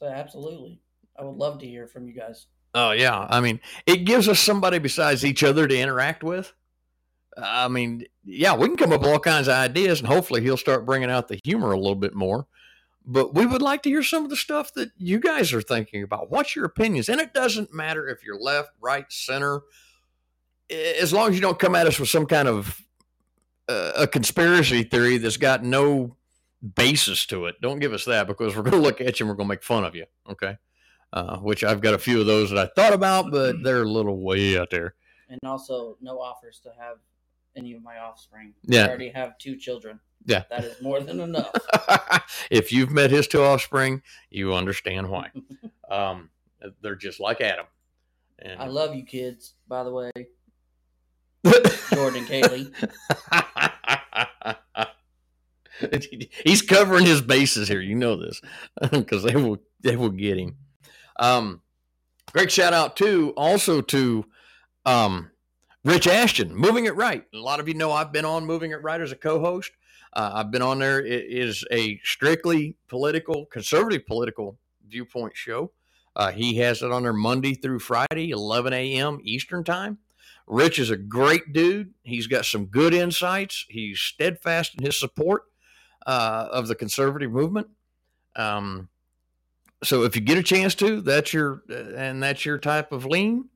[0.00, 0.80] So absolutely,
[1.16, 2.46] I would love to hear from you guys.
[2.74, 6.52] Oh yeah, I mean, it gives us somebody besides each other to interact with.
[7.37, 10.57] I mean, yeah, we can come up with all kinds of ideas, and hopefully he'll
[10.57, 12.47] start bringing out the humor a little bit more.
[13.07, 16.03] But we would like to hear some of the stuff that you guys are thinking
[16.03, 16.31] about.
[16.31, 17.09] What's your opinions?
[17.09, 19.61] And it doesn't matter if you're left, right, center,
[20.70, 22.81] as long as you don't come at us with some kind of
[23.68, 26.16] uh, a conspiracy theory that's got no
[26.75, 27.61] basis to it.
[27.61, 29.55] Don't give us that because we're going to look at you and we're going to
[29.55, 30.07] make fun of you.
[30.31, 30.57] Okay.
[31.12, 33.88] Uh, which I've got a few of those that I thought about, but they're a
[33.88, 34.94] little way out there.
[35.29, 36.97] And also, no offers to have
[37.56, 38.54] any of my offspring.
[38.62, 38.84] Yeah.
[38.84, 40.00] I already have two children.
[40.24, 40.44] Yeah.
[40.50, 41.52] That is more than enough.
[42.50, 45.30] if you've met his two offspring, you understand why.
[45.90, 46.30] Um,
[46.80, 47.66] they're just like Adam.
[48.38, 50.10] And I love you kids, by the way.
[51.92, 52.72] Jordan and Kaylee.
[56.44, 57.82] He's covering his bases here.
[57.82, 58.40] You know this
[58.90, 60.56] because they will they will get him.
[61.20, 61.60] Um,
[62.34, 64.24] Great shout out too, also to
[64.84, 65.30] um,
[65.85, 67.25] Rich Ashton, Moving It Right.
[67.35, 69.70] A lot of you know I've been on Moving It Right as a co-host.
[70.14, 71.05] Uh, I've been on there.
[71.05, 74.57] It is a strictly political, conservative political
[74.88, 75.73] viewpoint show.
[76.16, 79.18] Uh, he has it on there Monday through Friday, 11 a.m.
[79.25, 79.99] Eastern time.
[80.47, 81.92] Rich is a great dude.
[82.03, 83.66] He's got some good insights.
[83.68, 85.42] He's steadfast in his support
[86.07, 87.66] uh, of the conservative movement.
[88.37, 88.88] Um,
[89.83, 93.05] so if you get a chance to, that's your uh, and that's your type of
[93.05, 93.51] lean.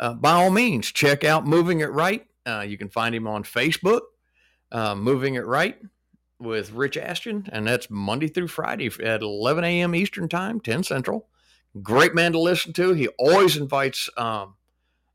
[0.00, 2.26] Uh, by all means, check out Moving It Right.
[2.46, 4.02] Uh, you can find him on Facebook,
[4.72, 5.78] uh, Moving It Right
[6.38, 9.94] with Rich Ashton, and that's Monday through Friday at 11 a.m.
[9.94, 11.28] Eastern Time, 10 Central.
[11.82, 12.92] Great man to listen to.
[12.92, 14.54] He always invites um,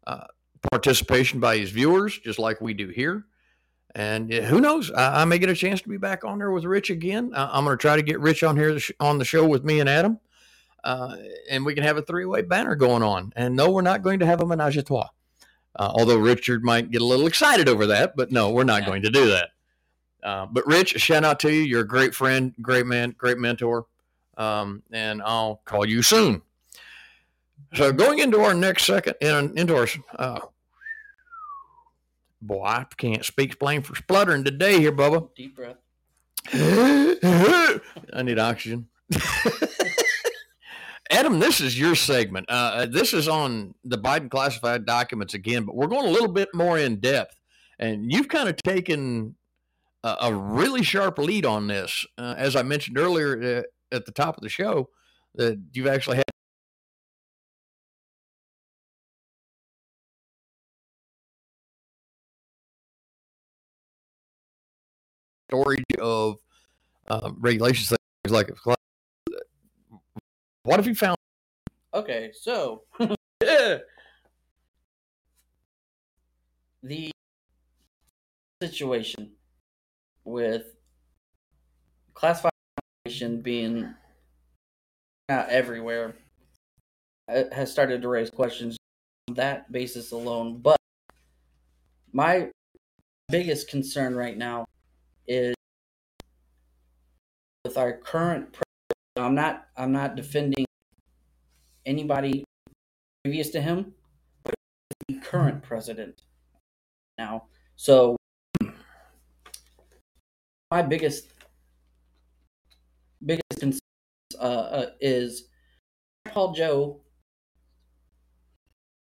[0.06, 0.26] uh,
[0.72, 3.26] participation by his viewers, just like we do here.
[3.96, 4.92] And who knows?
[4.92, 7.32] I, I, may get a chance to be back on there with Rich again.
[7.36, 9.80] I, am going to try to get Rich on here on the show with me
[9.80, 10.20] and Adam,
[10.84, 11.16] uh,
[11.50, 13.34] and we can have a three-way banner going on.
[13.36, 15.10] And no, we're not going to have a menage a trois.
[15.76, 18.88] Uh, although Richard might get a little excited over that, but no, we're not yeah.
[18.88, 19.50] going to do that.
[20.22, 21.62] Uh, but Rich, shout out to you.
[21.62, 23.88] You're a great friend, great man, great mentor,
[24.38, 26.42] um, and I'll call you soon.
[27.74, 30.40] So going into our next second, in, into our uh,
[32.42, 35.34] boy, I can't speak explain for spluttering today here, Bubba.
[35.36, 35.78] Deep breath.
[36.54, 38.88] I need oxygen.
[41.14, 42.50] Adam, this is your segment.
[42.50, 46.28] Uh, uh, this is on the Biden classified documents again, but we're going a little
[46.28, 47.36] bit more in depth.
[47.78, 49.36] And you've kind of taken
[50.04, 52.04] a, a really sharp lead on this.
[52.18, 54.90] Uh, as I mentioned earlier uh, at the top of the show,
[55.36, 56.24] that you've actually had
[65.48, 66.38] storage of
[67.08, 68.50] uh, regulations things like
[70.64, 71.18] what have you found
[71.94, 72.84] okay so
[76.84, 77.12] the
[78.62, 79.32] situation
[80.24, 80.64] with
[82.14, 82.52] classified
[83.06, 83.94] information being
[85.30, 86.16] out everywhere
[87.30, 88.78] uh, has started to raise questions
[89.28, 90.78] on that basis alone but
[92.14, 92.50] my
[93.30, 94.66] biggest concern right now
[95.28, 95.56] is
[97.66, 98.54] with our current
[99.24, 100.66] I'm not I'm not defending
[101.86, 102.44] anybody
[103.24, 103.94] previous to him,
[104.44, 104.54] but
[105.08, 106.22] the current president
[107.18, 107.46] now.
[107.76, 108.18] So
[110.72, 111.28] my biggest
[113.26, 113.80] biggest concern
[114.40, 115.48] uh, uh, is
[116.26, 117.02] Paul Joe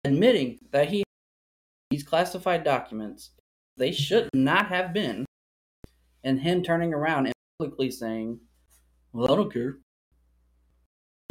[0.04, 1.04] admitting that he
[1.90, 3.32] these classified documents
[3.78, 5.26] they should not have been
[6.24, 8.40] and him turning around and publicly saying,
[9.14, 9.78] "Well, I don't care."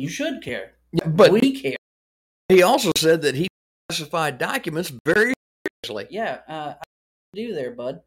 [0.01, 0.73] You should care.
[0.93, 1.77] Yeah, but we care.
[2.49, 3.49] He also said that he
[3.89, 5.35] classified documents very
[5.85, 6.07] seriously.
[6.11, 6.85] Yeah, uh, I
[7.35, 8.01] do there, bud.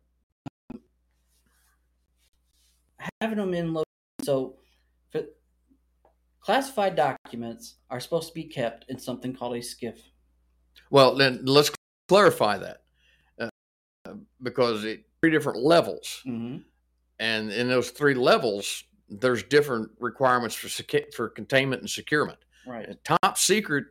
[3.21, 3.84] having them in low,
[4.23, 4.56] so
[5.12, 5.23] for,
[6.39, 9.99] classified documents are supposed to be kept in something called a SCIF.
[10.89, 11.69] Well, then let's
[12.08, 12.82] clarify that
[13.39, 16.23] uh, because it three different levels.
[16.25, 16.58] Mm-hmm
[17.19, 18.84] and in those three levels,
[19.19, 20.69] there's different requirements for
[21.15, 22.39] for containment and securement.
[22.65, 22.88] Right.
[23.04, 23.86] Top secret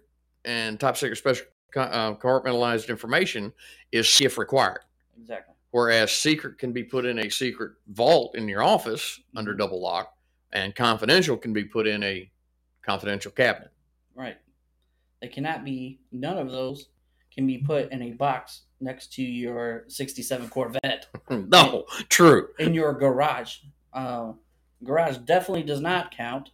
[0.44, 3.52] and top secret special uh, compartmentalized information
[3.92, 4.80] is if required.
[5.20, 5.54] Exactly.
[5.70, 9.38] Whereas secret can be put in a secret vault in your office mm-hmm.
[9.38, 10.14] under double lock,
[10.52, 12.30] and confidential can be put in a
[12.82, 13.70] confidential cabinet.
[14.14, 14.36] Right.
[15.20, 16.00] They cannot be.
[16.10, 16.88] None of those
[17.32, 21.06] can be put in a box next to your 67 Corvette.
[21.30, 22.48] no, in, true.
[22.58, 23.58] In your garage.
[23.92, 24.32] Uh,
[24.84, 26.50] garage definitely does not count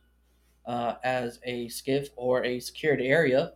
[0.66, 3.52] uh, as a SCIF or a secured area,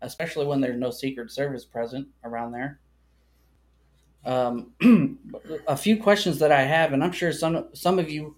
[0.00, 2.78] especially when there's no Secret Service present around there.
[4.24, 4.72] Um,
[5.66, 8.36] a few questions that I have, and I'm sure some some of you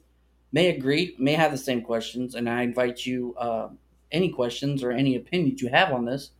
[0.52, 3.68] may agree, may have the same questions, and I invite you uh,
[4.10, 6.30] any questions or any opinions you have on this.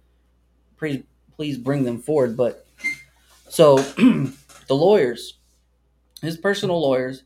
[0.78, 1.02] Please,
[1.37, 2.37] please bring them forward.
[2.37, 2.66] But
[3.48, 4.35] so the
[4.70, 5.35] lawyers,
[6.22, 7.24] his personal lawyers,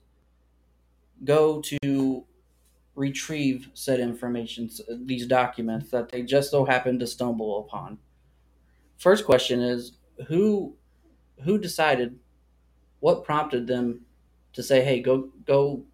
[1.25, 2.25] go to
[2.95, 4.69] retrieve said information,
[5.05, 7.99] these documents that they just so happened to stumble upon.
[8.97, 9.93] First question is
[10.27, 10.75] who
[11.45, 12.19] who decided
[13.01, 14.01] what prompted them
[14.53, 15.85] to say, "Hey, go go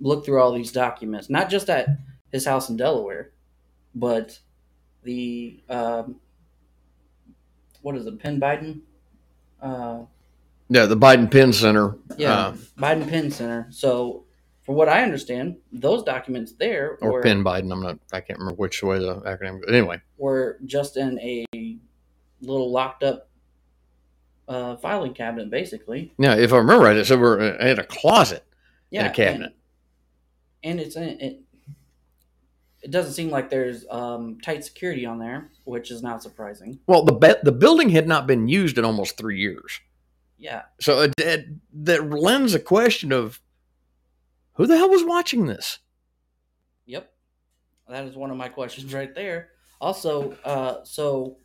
[0.00, 1.88] look through all these documents, not just at
[2.30, 3.32] his house in Delaware,
[3.94, 4.38] but
[5.02, 6.20] the um,
[7.82, 8.80] what is it, Penn Biden
[9.60, 10.02] uh,
[10.68, 11.96] yeah, the Biden Penn Center.
[12.16, 13.66] Yeah, uh, Biden Penn Center.
[13.70, 14.24] So
[14.64, 17.70] from what I understand, those documents there or were, Penn Biden.
[17.72, 17.98] I'm not.
[18.12, 19.60] I can't remember which way the acronym.
[19.60, 19.70] goes.
[19.74, 21.46] Anyway, were just in a
[22.40, 23.28] little locked up
[24.48, 26.12] uh, filing cabinet, basically.
[26.18, 26.34] yeah.
[26.34, 28.44] If I remember right, it said we're in a closet
[28.90, 29.54] Yeah, in a cabinet.
[30.62, 31.40] and, and it's in it.
[32.82, 36.78] It doesn't seem like there's um, tight security on there, which is not surprising.
[36.86, 39.80] well, the be- the building had not been used in almost three years,
[40.38, 41.46] Yeah, so it, it,
[41.84, 43.40] that lends a question of
[44.54, 45.78] who the hell was watching this.
[46.86, 47.12] Yep.
[47.88, 49.50] That is one of my questions right there.
[49.80, 51.36] Also, uh, so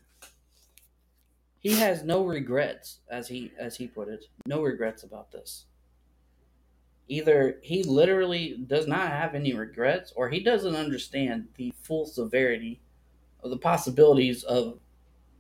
[1.60, 5.66] he has no regrets, as he as he put it, no regrets about this.
[7.08, 12.80] Either he literally does not have any regrets, or he doesn't understand the full severity
[13.44, 14.80] of the possibilities of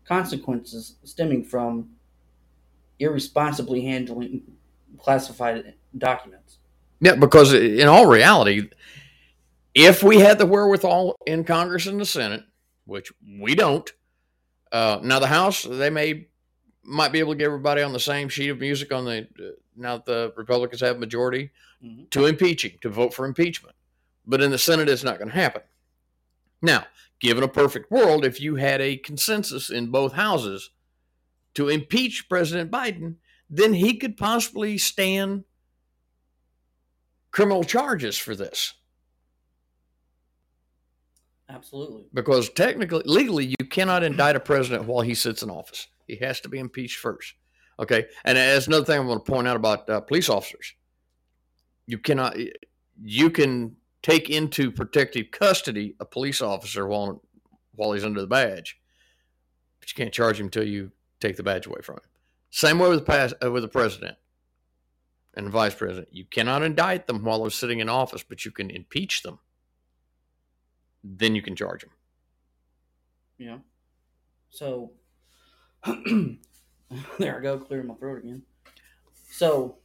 [0.04, 1.90] consequences stemming from
[3.00, 4.44] irresponsibly handling
[4.98, 6.58] classified documents.
[7.02, 8.70] Yeah, because in all reality,
[9.74, 12.44] if we had the wherewithal in Congress and the Senate,
[12.86, 13.90] which we don't,
[14.72, 16.28] uh, now the House they may
[16.84, 19.52] might be able to get everybody on the same sheet of music on the uh,
[19.76, 21.52] now that the Republicans have majority
[21.84, 22.10] Mhm.
[22.10, 23.76] to impeaching to vote for impeachment,
[24.26, 25.62] but in the Senate it's not going to happen.
[26.62, 26.88] Now,
[27.20, 30.72] given a perfect world, if you had a consensus in both houses
[31.60, 33.16] to impeach President Biden,
[33.50, 35.44] then he could possibly stand
[37.32, 38.74] criminal charges for this.
[41.50, 42.06] Absolutely.
[42.14, 45.88] because technically legally you cannot indict a president while he sits in office.
[46.08, 47.34] He has to be impeached first.
[47.78, 48.06] Okay?
[48.24, 50.76] And that's another thing i want to point out about uh, police officers.
[51.88, 52.38] You cannot
[53.04, 57.22] you can take into protective custody a police officer while
[57.74, 58.78] while he's under the badge
[59.80, 62.04] but you can't charge him until you take the badge away from him
[62.52, 64.18] same way with the past, uh, with the president
[65.36, 68.52] and the vice president you cannot indict them while they're sitting in office but you
[68.52, 69.40] can impeach them
[71.04, 71.92] then you can charge them
[73.38, 73.58] Yeah.
[74.50, 74.92] So
[77.20, 78.44] there I go, clearing my throat again.
[79.32, 79.78] So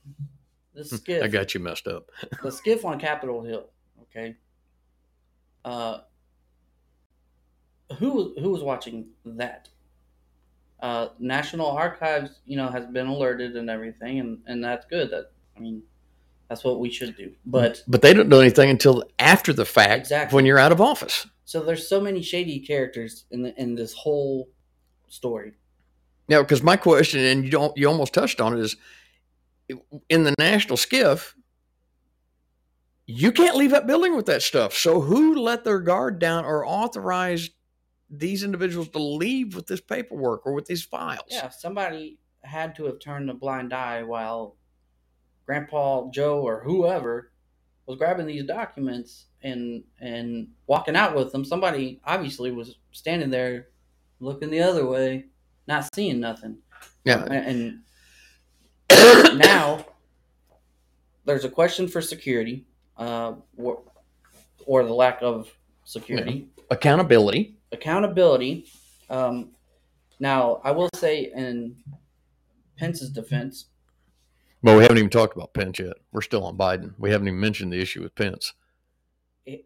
[0.74, 1.22] the SCIF.
[1.22, 2.10] I got you messed up.
[2.42, 3.66] the SCIF on Capitol Hill.
[4.02, 4.36] Okay.
[5.64, 6.00] Uh,
[7.98, 9.68] who who was watching that?
[10.84, 15.10] Uh, National Archives, you know, has been alerted and everything, and and that's good.
[15.10, 15.82] That I mean,
[16.50, 17.32] that's what we should do.
[17.46, 20.36] But But they don't do anything until after the fact Exactly.
[20.36, 21.26] when you're out of office.
[21.46, 24.50] so there's so many shady characters in the in this whole
[25.08, 25.54] story.
[26.28, 28.76] Now, because my question, and you don't, you almost touched on it, is
[30.10, 31.32] in the national SCIF,
[33.06, 34.74] you can't leave that building with that stuff.
[34.74, 37.52] So who let their guard down or authorized
[38.18, 41.24] these individuals to leave with this paperwork or with these files?
[41.28, 44.56] Yeah, somebody had to have turned a blind eye while
[45.46, 47.32] Grandpa Joe or whoever
[47.86, 51.44] was grabbing these documents and and walking out with them.
[51.44, 53.68] Somebody obviously was standing there
[54.20, 55.26] looking the other way,
[55.66, 56.58] not seeing nothing.
[57.04, 57.24] Yeah.
[57.24, 57.82] And,
[58.90, 59.84] and now
[61.24, 62.64] there's a question for security,
[62.96, 63.82] uh, or,
[64.66, 65.50] or the lack of
[65.84, 67.56] security Accountability.
[67.72, 68.66] accountability.
[69.10, 69.50] Um,
[70.20, 71.76] now, I will say in
[72.78, 73.66] Pence's defense,
[74.62, 75.94] Well, we haven't even talked about Pence yet.
[76.12, 76.94] We're still on Biden.
[76.98, 78.52] We haven't even mentioned the issue with Pence.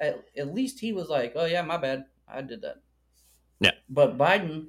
[0.01, 2.77] at, at least he was like, "Oh yeah, my bad, I did that."
[3.61, 3.73] Yeah.
[3.89, 4.67] But Biden,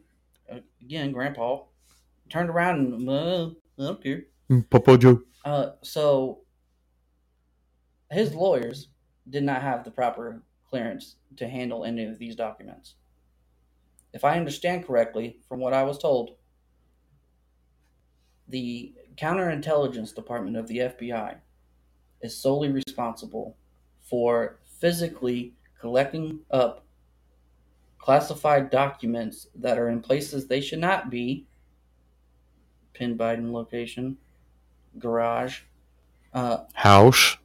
[0.81, 1.61] again, Grandpa,
[2.29, 3.49] turned around and uh,
[3.79, 4.23] I don't care.
[4.69, 5.21] Papa Joe.
[5.45, 6.41] Uh, so
[8.11, 8.89] his lawyers
[9.29, 12.95] did not have the proper clearance to handle any of these documents.
[14.13, 16.35] If I understand correctly, from what I was told,
[18.47, 21.37] the counterintelligence department of the FBI
[22.21, 23.55] is solely responsible
[24.01, 26.85] for physically collecting up
[27.99, 31.45] classified documents that are in places they should not be
[32.93, 34.17] pin Biden location,
[34.97, 35.61] garage.
[36.33, 37.37] Uh, House.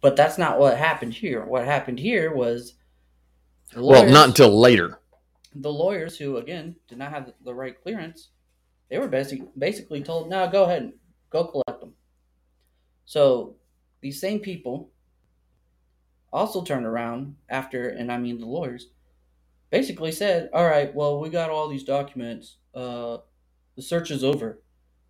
[0.00, 1.44] But that's not what happened here.
[1.44, 2.74] What happened here was
[3.72, 4.98] the Well, not until later.
[5.54, 8.28] the lawyers who again did not have the right clearance.
[8.88, 10.92] They were basically basically told, "Now go ahead, and
[11.30, 11.94] go collect them."
[13.04, 13.56] So
[14.00, 14.90] these same people
[16.32, 18.88] also turned around after, and I mean the lawyers,
[19.70, 22.56] basically said, "All right, well, we got all these documents.
[22.74, 23.18] Uh,
[23.76, 24.62] the search is over,"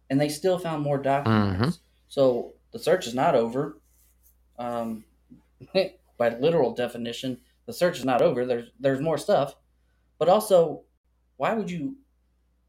[0.09, 1.81] and they still found more documents.
[2.09, 3.80] So the search is not over.
[4.61, 5.05] Um,
[6.19, 8.47] by literal definition, the search is not over.
[8.47, 9.57] There's there's more stuff,
[10.19, 10.83] but also,
[11.37, 11.97] why would you?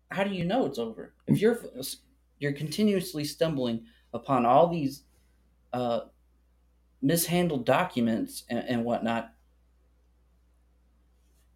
[0.10, 1.60] How do you know it's over if you're
[2.40, 5.04] you're continuously stumbling upon all these
[5.74, 6.02] uh,
[7.02, 9.34] mishandled documents and, and whatnot.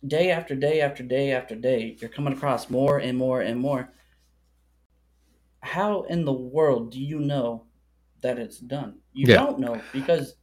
[0.05, 3.91] Day after day after day after day, you're coming across more and more and more.
[5.61, 7.65] How in the world do you know
[8.25, 8.97] that it's done?
[9.13, 9.35] You Yeah.
[9.35, 10.35] don't know because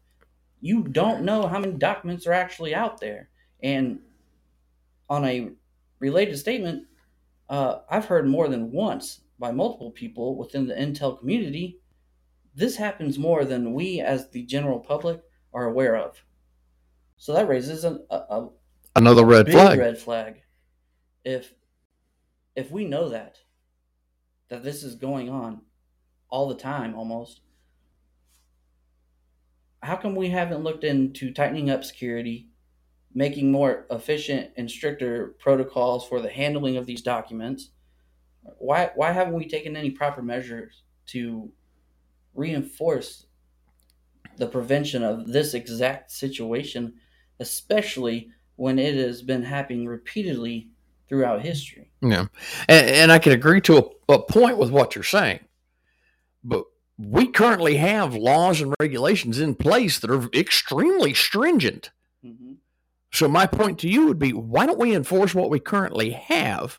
[0.61, 3.29] you don't know how many documents are actually out there.
[3.63, 3.99] And
[5.11, 5.51] on a
[5.99, 6.87] related statement,
[7.49, 11.81] uh, I've heard more than once by multiple people within the Intel community.
[12.55, 15.21] This happens more than we, as the general public,
[15.53, 16.25] are aware of.
[17.17, 18.51] So that raises a, a, a
[18.95, 19.79] Another red flag.
[19.79, 20.43] red flag.
[21.25, 21.55] If
[22.55, 23.39] if we know that
[24.49, 25.63] that this is going on
[26.29, 27.41] all the time almost,
[29.83, 32.49] how come we haven't looked into tightening up security,
[33.15, 37.71] making more efficient and stricter protocols for the handling of these documents?
[38.59, 41.51] Why why haven't we taken any proper measures to
[42.35, 43.27] reinforce
[44.37, 46.95] the prevention of this exact situation,
[47.41, 50.71] especially when it has been happening repeatedly
[51.09, 51.91] throughout history?
[52.01, 52.27] Yeah,
[52.69, 53.79] and, and I can agree to
[54.09, 55.41] a, a point with what you're saying,
[56.43, 56.65] but
[56.99, 61.91] we currently have laws and regulations in place that are extremely stringent.
[62.23, 62.55] hmm
[63.13, 66.79] So my point to you would be, why don't we enforce what we currently have?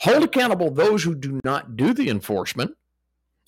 [0.00, 2.76] Hold accountable those who do not do the enforcement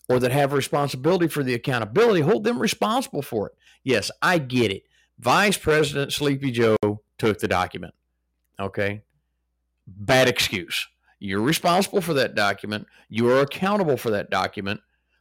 [0.08, 3.52] or that have responsibility for the accountability, hold them responsible for it.
[3.84, 4.82] Yes, I get it.
[5.18, 6.76] Vice President Sleepy Joe
[7.18, 7.94] took the document.
[8.58, 9.02] Okay.
[9.86, 10.88] Bad excuse.
[11.20, 12.86] You're responsible for that document.
[13.08, 14.80] You are accountable for that document.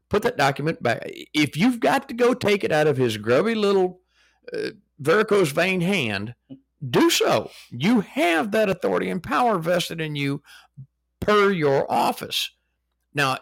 [0.09, 1.03] Put that document back.
[1.33, 4.01] If you've got to go take it out of his grubby little
[4.51, 6.35] uh, varicose vein hand,
[6.87, 7.51] do so.
[7.69, 10.41] You have that authority and power vested in you
[11.19, 12.51] per your office.
[13.13, 13.37] Now,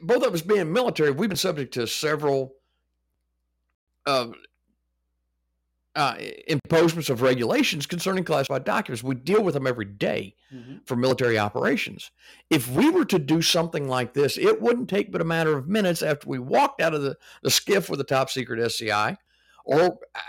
[0.00, 2.54] both of us being military, we've been subject to several
[4.06, 4.28] uh,
[5.96, 6.14] uh,
[6.48, 9.02] imposements of regulations concerning classified documents.
[9.02, 12.10] We deal with them every day hmm for military operations.
[12.50, 15.66] If we were to do something like this, it wouldn't take but a matter of
[15.66, 19.16] minutes after we walked out of the, the SCIF with a top secret SCI
[19.64, 20.20] or uh,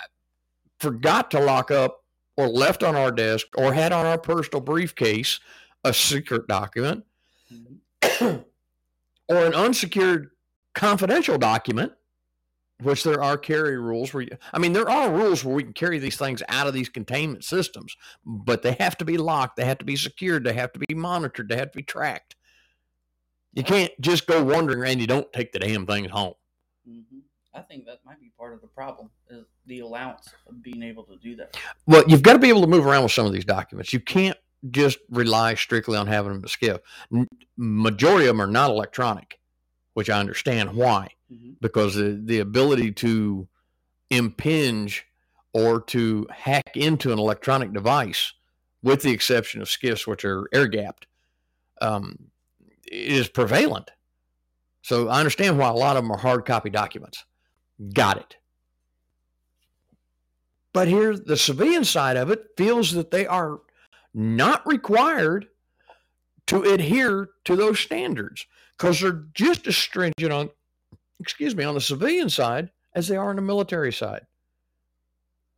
[0.79, 2.03] forgot to lock up
[2.37, 5.39] or left on our desk or had on our personal briefcase
[5.83, 7.03] a secret document
[7.49, 7.75] hmm
[9.27, 10.29] or an unsecured
[10.75, 11.93] confidential document,
[12.81, 15.73] which there are carry rules where you, I mean, there are rules where we can
[15.73, 17.95] carry these things out of these containment systems,
[18.25, 20.93] but they have to be locked, they have to be secured, they have to be
[20.93, 22.35] monitored, they have to be tracked.
[23.53, 26.33] You can't just go wandering and you don't take the damn things home.
[26.85, 27.19] hmm
[27.53, 31.03] I think that might be part of the problem is the allowance of being able
[31.05, 31.55] to do that.
[31.87, 33.93] Well, you've got to be able to move around with some of these documents.
[33.93, 34.37] You can't
[34.71, 36.79] just rely strictly on having them to SCIF.
[37.55, 39.39] Majority of them are not electronic,
[39.95, 41.09] which I understand why.
[41.29, 43.47] hmm because the, the ability to
[44.11, 45.05] impinge
[45.53, 48.33] or to hack into an electronic device,
[48.83, 51.07] with the exception of SCIFs, which are air gapped,
[51.81, 52.27] um,
[52.85, 53.89] is prevalent.
[54.83, 57.23] So I understand why a lot of them are hard copy documents.
[57.93, 58.35] Got it.
[60.73, 63.61] But here, the civilian side of it feels that they are
[64.13, 65.47] not required
[66.47, 68.45] to adhere to those standards
[68.77, 70.49] because they're just as stringent on
[71.19, 74.25] excuse me, on the civilian side as they are on the military side.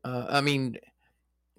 [0.03, 0.77] Uh, I mean,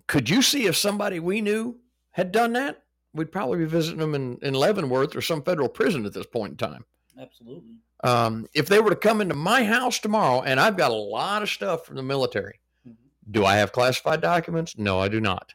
[0.06, 1.76] could you see if somebody we knew
[2.12, 2.82] had done that?
[3.12, 6.52] We'd probably be visiting them in, in Leavenworth or some federal prison at this point
[6.52, 6.84] in time.
[7.20, 7.72] Absolutely.
[8.04, 11.42] Um, if they were to come into my house tomorrow, and I've got a lot
[11.42, 12.94] of stuff from the military, Mhm.
[13.32, 14.78] do I have classified documents?
[14.78, 15.54] No, I do not.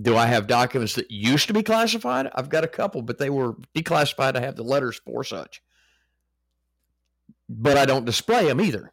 [0.00, 2.30] Do I have documents that used to be classified?
[2.34, 4.36] I've got a couple, but they were declassified.
[4.36, 5.62] I have the letters for such.
[7.48, 8.92] But I don't display them either.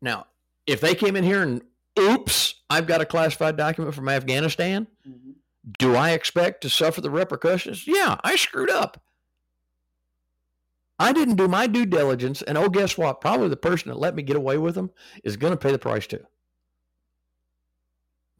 [0.00, 0.26] Now,
[0.66, 1.62] if they came in here and
[1.98, 5.32] oops, I've got a classified document from Afghanistan, hmm
[5.78, 7.86] do I expect to suffer the repercussions?
[7.86, 9.02] Yeah, I screwed up.
[10.98, 13.20] I didn't do my due diligence, and oh, guess what?
[13.20, 14.90] Probably the person that let me get away with them
[15.24, 16.24] is going to pay the price too.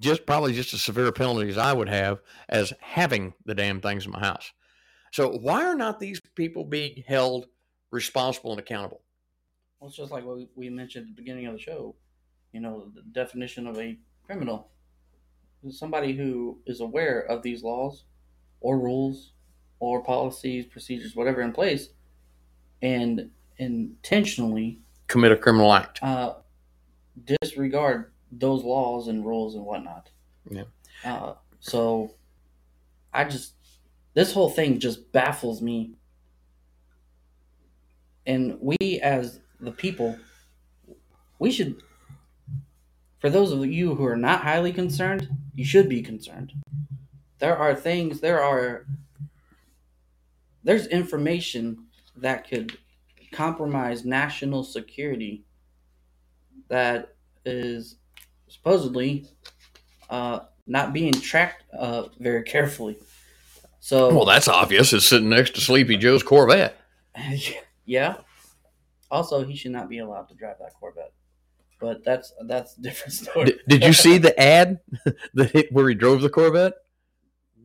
[0.00, 3.80] Just probably just as severe a penalty as I would have as having the damn
[3.80, 4.52] things in my house.
[5.12, 7.46] So why are not these people being held
[7.92, 9.02] responsible and accountable?
[9.78, 11.94] Well, it's just like what we- mentioned at the beginning of the show.
[12.52, 14.70] You know, the definition of a criminal
[15.62, 18.04] is somebody who is aware of these laws
[18.60, 19.32] or rules
[19.78, 21.90] or policies, procedures, whatever in place,
[22.82, 26.02] and intentionally Commit a criminal act.
[26.02, 26.34] uh,
[27.24, 30.10] disregard those laws and rules and whatnot.
[30.50, 30.64] Yeah.
[31.04, 32.14] Uh, so
[33.12, 33.54] I just
[34.14, 35.94] this whole thing just baffles me
[38.26, 40.18] and we as the people,
[41.38, 41.82] we should.
[43.20, 46.52] For those of you who are not highly concerned, you should be concerned.
[47.38, 48.20] There are things.
[48.20, 48.86] There are.
[50.62, 52.78] There's information that could
[53.32, 55.44] compromise national security
[56.68, 57.96] that is
[58.54, 59.26] supposedly
[60.10, 62.96] uh, not being tracked uh, very carefully.
[63.80, 64.92] So, Well, that's obvious.
[64.92, 66.80] It's sitting next to Sleepy Joe's Corvette.
[67.84, 68.16] yeah.
[69.10, 71.12] Also, he should not be allowed to drive that Corvette.
[71.80, 73.44] But that's that's a different story.
[73.46, 74.80] Did, did you see the ad
[75.34, 76.74] that where he drove the Corvette?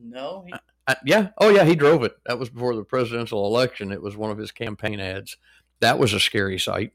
[0.02, 0.54] No, he,
[0.88, 1.30] Uh, yeah.
[1.38, 1.64] Oh, yeah.
[1.64, 2.14] He drove it.
[2.26, 3.92] That was before the presidential election.
[3.92, 5.38] It was one of his campaign ads.
[5.80, 6.92] That was a scary sight.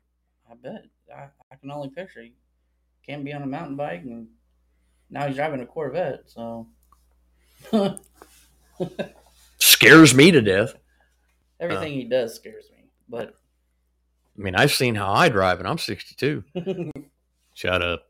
[0.50, 0.84] I bet.
[1.14, 2.20] I, I can only picture.
[2.22, 2.34] He
[3.06, 4.28] can't be on a mountain bike, and
[5.10, 6.24] now he's driving a Corvette.
[6.26, 6.68] So
[9.58, 10.74] Scares me to death.
[11.60, 12.84] everything uh, he does scares me.
[13.08, 13.34] But
[14.36, 16.44] I mean, I've seen how I drive, and I'm 62.
[17.54, 18.06] Shut up.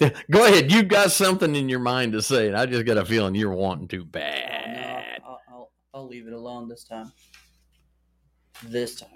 [0.30, 0.72] Go ahead.
[0.72, 3.52] You've got something in your mind to say, and I just got a feeling you're
[3.52, 5.20] wanting to no, bad.
[5.24, 7.12] I'll, I'll, I'll leave it alone this time.
[8.62, 9.10] This time.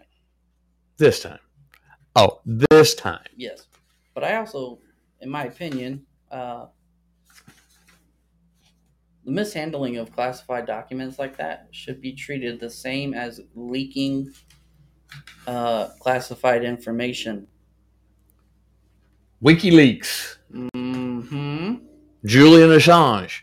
[0.99, 1.39] This time.
[2.17, 3.25] Oh, this time.
[3.37, 3.67] Yes,
[4.15, 4.79] but I also,
[5.21, 6.67] in my opinion, uh,
[9.25, 14.33] the mishandling of classified documents like that should be treated the same as leaking
[15.47, 17.47] uh, classified information.
[19.43, 20.37] WikiLeaks.
[20.53, 21.75] Hmm.
[22.25, 23.41] Julian Assange.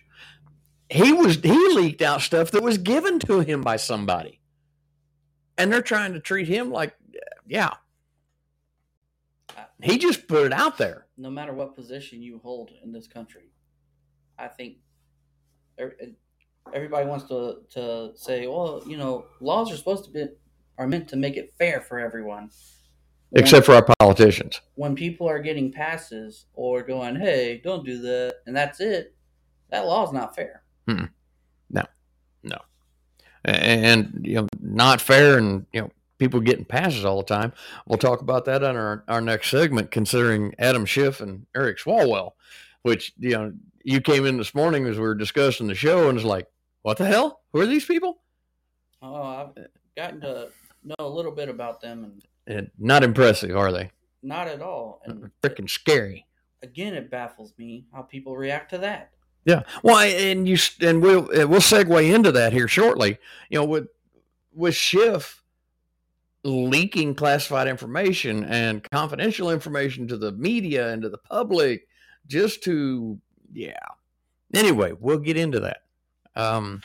[0.89, 4.39] He was he leaked out stuff that was given to him by somebody.
[5.57, 6.95] And they're trying to treat him like
[7.47, 7.75] yeah.
[9.83, 11.07] He just put it out there.
[11.17, 13.49] No matter what position you hold in this country,
[14.37, 14.77] I think
[15.79, 15.95] er-
[16.73, 20.27] everybody wants to to say, well, you know, laws are supposed to be
[20.77, 22.49] are meant to make it fair for everyone.
[23.29, 24.59] When- Except for our politicians.
[24.75, 29.15] when people are getting passes or going, "Hey, don't do that," and that's it,
[29.69, 30.63] that law is not fair.
[31.73, 31.83] No.
[32.43, 32.57] No.
[33.45, 35.91] A and you know, not fair and you know,
[36.21, 37.51] people getting passes all the time.
[37.87, 42.33] We'll talk about that on our, our next segment, considering Adam Schiff and Eric Swalwell,
[42.83, 43.51] which you know,
[43.83, 46.47] you came in this morning as we were discussing the show and it's like,
[46.83, 47.41] what the hell?
[47.53, 48.19] Who are these people?
[49.01, 49.65] Oh, I've
[49.97, 50.49] gotten to
[50.83, 53.89] know a little bit about them, and And not impressive, are they?
[54.21, 55.01] not at all.
[55.05, 56.27] And Freaking scary.
[56.61, 59.09] again, it baffles me how people react to that.
[59.45, 59.63] Yeah.
[59.81, 63.17] Well, and you and we'll uh, we'll segue into that here shortly.
[63.49, 63.87] You know, with
[64.53, 65.40] with Schiff
[66.43, 71.87] leaking classified information and confidential information to the media and to the public,
[72.27, 73.19] just to
[73.53, 73.77] yeah.
[74.53, 75.83] Anyway, we'll get into that.
[76.35, 76.81] Um,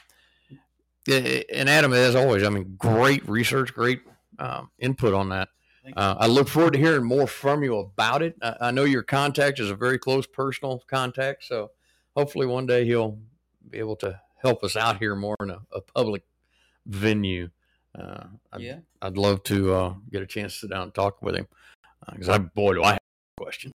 [1.09, 4.01] and Adam, as always, I mean, great research, great
[4.39, 5.49] um, input on that.
[5.97, 8.35] Uh, I look forward to hearing more from you about it.
[8.43, 11.71] I, I know your contact is a very close personal contact, so
[12.17, 13.19] hopefully one day he'll
[13.71, 16.25] be able to help us out here more in a, a public
[16.87, 17.51] venue.
[17.99, 21.23] Uh, I'd, yeah, I'd love to uh, get a chance to sit down and talk
[21.23, 21.47] with him
[22.13, 23.01] because I boy do I have
[23.39, 23.73] a question.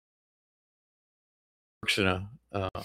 [1.81, 2.81] Works in a uh,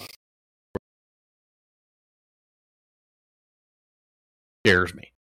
[4.65, 5.11] scares me,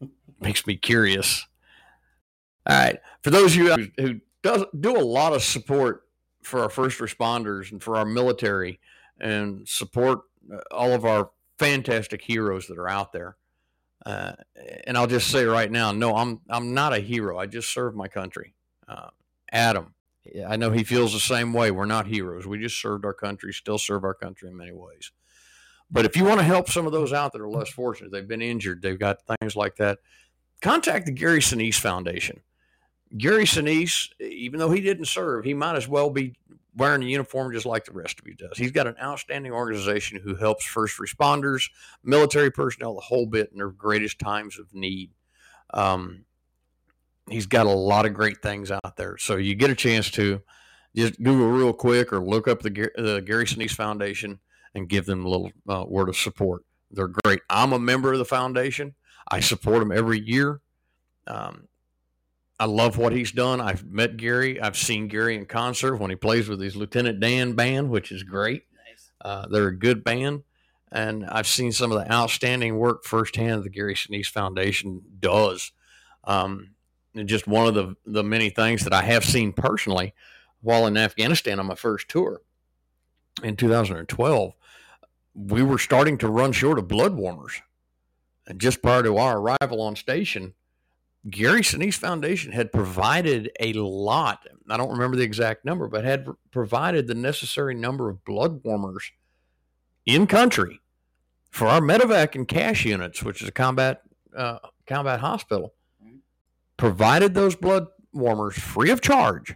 [0.40, 1.46] makes me curious.
[2.66, 6.04] All right, for those of you who, who does do a lot of support
[6.42, 8.80] for our first responders and for our military
[9.20, 10.20] and support
[10.52, 13.36] uh, all of our fantastic heroes that are out there.
[14.04, 14.32] Uh,
[14.84, 17.38] and I'll just say right now, no, I'm I'm not a hero.
[17.38, 18.54] I just serve my country.
[18.88, 19.10] Uh,
[19.52, 19.94] Adam,
[20.48, 21.70] I know he feels the same way.
[21.70, 22.46] We're not heroes.
[22.46, 25.12] We just served our country, still serve our country in many ways.
[25.90, 28.26] But if you want to help some of those out that are less fortunate, they've
[28.26, 29.98] been injured, they've got things like that,
[30.62, 32.40] contact the Gary Sinise Foundation.
[33.16, 36.34] Gary Sinise, even though he didn't serve, he might as well be
[36.74, 38.56] wearing a uniform just like the rest of you does.
[38.56, 41.70] He's got an outstanding organization who helps first responders,
[42.02, 45.10] military personnel, the whole bit in their greatest times of need.
[45.74, 46.24] Um,
[47.28, 49.18] he's got a lot of great things out there.
[49.18, 50.40] So you get a chance to
[50.96, 54.38] just Google real quick or look up the, the Gary Sinise Foundation
[54.74, 56.64] and give them a little uh, word of support.
[56.90, 57.40] They're great.
[57.50, 58.94] I'm a member of the foundation.
[59.28, 60.60] I support them every year.
[61.26, 61.68] Um,
[62.58, 63.60] I love what he's done.
[63.60, 64.60] I've met Gary.
[64.60, 68.22] I've seen Gary in concert when he plays with his Lieutenant Dan band, which is
[68.22, 68.64] great.
[68.88, 69.10] nice.
[69.20, 70.44] Uh, they're a good band,
[70.92, 75.72] and I've seen some of the outstanding work firsthand that the Gary Sinise Foundation does.
[76.24, 76.74] Um,
[77.24, 80.14] just one of the the many things that I have seen personally
[80.62, 82.40] while in Afghanistan on my first tour
[83.42, 84.54] in 2012,
[85.34, 87.60] we were starting to run short of blood warmers.
[88.46, 90.54] And just prior to our arrival on station,
[91.30, 94.46] Gary Sinise Foundation had provided a lot.
[94.68, 99.12] I don't remember the exact number, but had provided the necessary number of blood warmers
[100.04, 100.80] in country
[101.50, 104.02] for our medevac and CSH units, which is a combat
[104.36, 105.74] uh, combat hospital.
[106.76, 109.54] Provided those blood warmers free of charge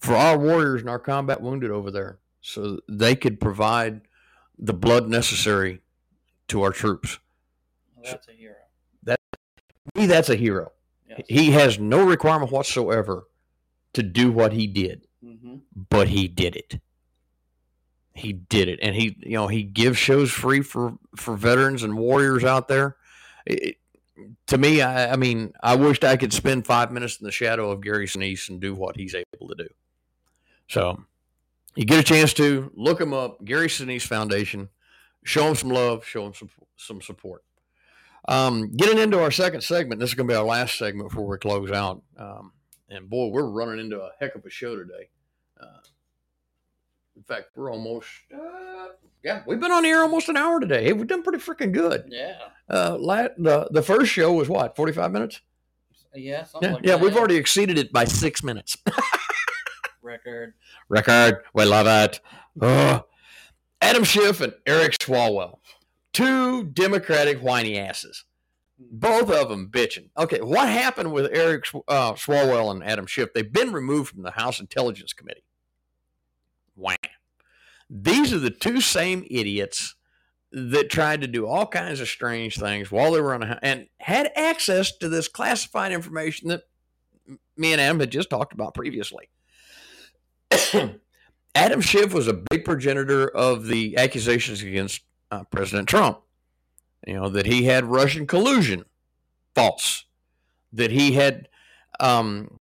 [0.00, 4.00] for our warriors and our combat wounded over there, so they could provide
[4.58, 5.80] the blood necessary
[6.48, 7.18] to our troops.
[7.94, 8.54] Well, that's a hero.
[9.94, 10.72] Me, that's a hero.
[11.08, 11.22] Yes.
[11.28, 13.26] He has no requirement whatsoever
[13.94, 16.80] to do what he did, hmm but he did it.
[18.14, 21.96] He did it, and he, you know, he gives shows free for for veterans and
[21.96, 22.96] warriors out there.
[23.46, 23.76] It-
[24.48, 27.70] to me, I, I mean, I wished I could spend five minutes in the shadow
[27.70, 29.68] of Gary Sinise and do what he's able to do.
[30.68, 31.02] So,
[31.74, 34.68] you get a chance to look him up, Gary Sinise Foundation.
[35.24, 37.42] Show him some love, show him some some support.
[38.28, 41.26] Um, getting into our second segment, this is going to be our last segment before
[41.26, 42.02] we close out.
[42.18, 42.52] Um,
[42.88, 45.08] and boy, we're running into a heck of a show today.
[45.60, 45.66] Uh,
[47.16, 48.86] in fact, we're almost, uh,
[49.22, 50.84] yeah, we've been on air almost an hour today.
[50.84, 52.04] Hey, we've done pretty freaking good.
[52.08, 52.36] Yeah.
[52.68, 55.40] Uh, la- the the first show was what, forty five minutes?
[56.14, 56.44] Yeah.
[56.44, 58.76] Something Yeah, like yeah, we've already exceeded it by six minutes.
[60.02, 60.54] record.
[60.88, 62.20] Record, we love it.
[62.60, 63.04] Ugh.
[63.82, 65.58] Adam Schiff and Eric Swalwell,
[66.12, 68.24] two Democratic whiny asses.
[68.78, 70.08] Both of them bitching.
[70.16, 73.34] Okay, what happened with Eric uh, Swalwell and Adam Schiff?
[73.34, 75.44] They've been removed from the House Intelligence Committee.
[76.74, 76.96] Wham.
[77.90, 79.96] These are the two same idiots
[80.52, 83.86] that tried to do all kinds of strange things while they were on a and
[83.98, 86.62] had access to this classified information that
[87.56, 89.28] me and Adam had just talked about previously.
[91.54, 96.20] Adam Schiff was a big progenitor of the accusations against uh, President Trump.
[97.06, 98.84] You know, that he had Russian collusion,
[99.54, 100.04] false.
[100.72, 101.48] That he had
[101.98, 102.58] um,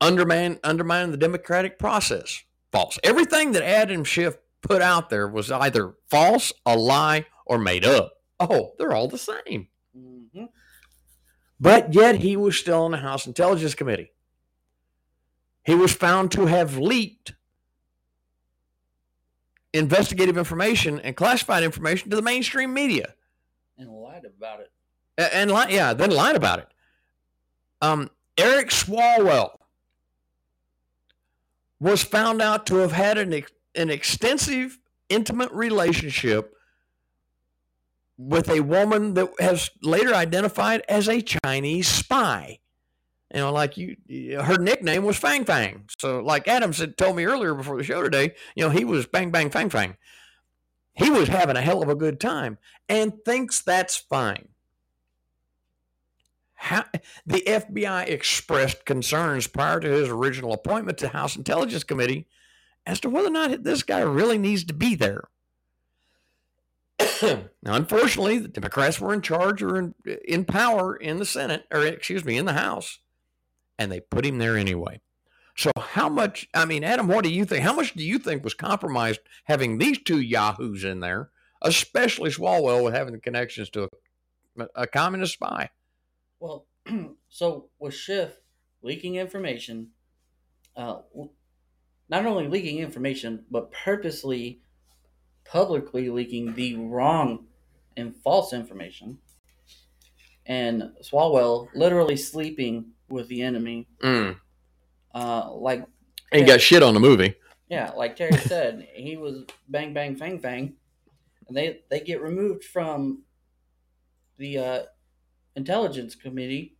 [0.00, 2.98] undermined, undermined the democratic process, false.
[3.02, 8.12] Everything that Adam Schiff put out there was either false, a lie, or made up.
[8.38, 9.68] Oh, they're all the same.
[9.94, 10.44] hmm
[11.58, 14.12] But yet he was still on the House Intelligence Committee.
[15.64, 17.34] He was found to have leaked
[19.72, 23.14] investigative information and classified information to the mainstream media.
[23.76, 24.70] And lied about it.
[25.16, 26.68] And, li- yeah, then lied about it.
[27.80, 29.58] Um, Eric Swalwell
[31.80, 36.54] was found out to have had an, ex- an extensive, intimate relationship
[38.16, 42.58] with a woman that has later identified as a Chinese spy.
[43.32, 43.96] You know, like you,
[44.40, 45.84] her nickname was Fang Fang.
[45.98, 49.06] So, like Adam said, told me earlier before the show today, you know, he was
[49.06, 49.96] Bang Bang Fang Fang.
[50.94, 52.58] He was having a hell of a good time
[52.88, 54.48] and thinks that's fine.
[56.54, 56.86] How,
[57.24, 62.26] the FBI expressed concerns prior to his original appointment to House Intelligence Committee
[62.84, 65.28] as to whether or not this guy really needs to be there.
[67.22, 69.94] now, unfortunately, the Democrats were in charge or in,
[70.26, 72.98] in power in the Senate, or excuse me, in the House,
[73.78, 75.00] and they put him there anyway.
[75.56, 76.48] So, how much?
[76.54, 77.64] I mean, Adam, what do you think?
[77.64, 81.30] How much do you think was compromised having these two yahoos in there,
[81.62, 83.88] especially Swalwell with having the connections to
[84.58, 85.70] a, a communist spy?
[86.38, 86.66] Well,
[87.28, 88.36] so with Schiff
[88.82, 89.88] leaking information,
[90.76, 90.98] uh,
[92.08, 94.60] not only leaking information, but purposely,
[95.44, 97.46] publicly leaking the wrong
[97.96, 99.18] and false information,
[100.46, 104.36] and Swalwell literally sleeping with the enemy, Mm.
[105.14, 105.84] uh, like
[106.32, 107.34] And got shit on the movie.
[107.68, 110.74] yeah, like Terry said, he was bang bang fang fang,
[111.46, 113.22] and they they get removed from
[114.36, 114.82] the uh,
[115.56, 116.76] intelligence committee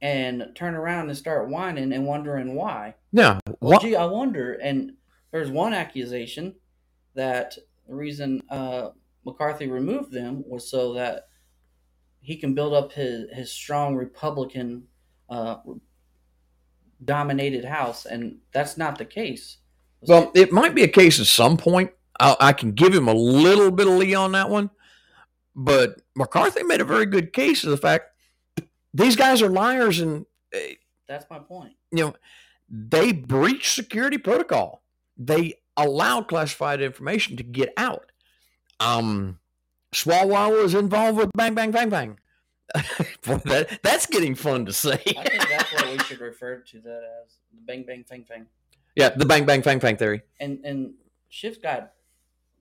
[0.00, 2.94] and turn around and start whining and wondering why.
[3.12, 3.38] Yeah.
[3.46, 3.82] Well, What?
[3.82, 4.54] gee, I wonder.
[4.54, 4.94] And
[5.30, 6.56] there's one accusation
[7.14, 8.90] that the reason uh,
[9.24, 11.28] McCarthy removed them was so that
[12.20, 14.88] he can build up his his strong Republican
[15.32, 15.56] uh,
[17.02, 19.56] dominated House, and that's not the case.
[20.02, 21.90] Well, it might be a case at some point.
[22.20, 24.70] I, I can give him a little bit of lead on that one,
[25.56, 28.06] but McCarthy made a very good case of the fact
[28.92, 30.74] these guys are liars and eh,
[31.08, 31.72] that's my point.
[31.90, 32.14] you know
[32.68, 34.82] they breached security protocol.
[35.16, 38.12] They allowed classified information to get out.
[38.80, 39.38] Um,
[39.94, 42.18] Swalwell was involved with Bang Bang Bang Bang.
[43.26, 44.92] Boy, that that's getting fun to say.
[44.94, 48.46] I think that's what we should refer to that as the bang bang fang fang.
[48.96, 50.22] yeah, the Bang Bang Bang Bang theory.
[50.40, 50.94] And and
[51.28, 51.92] Schiff's got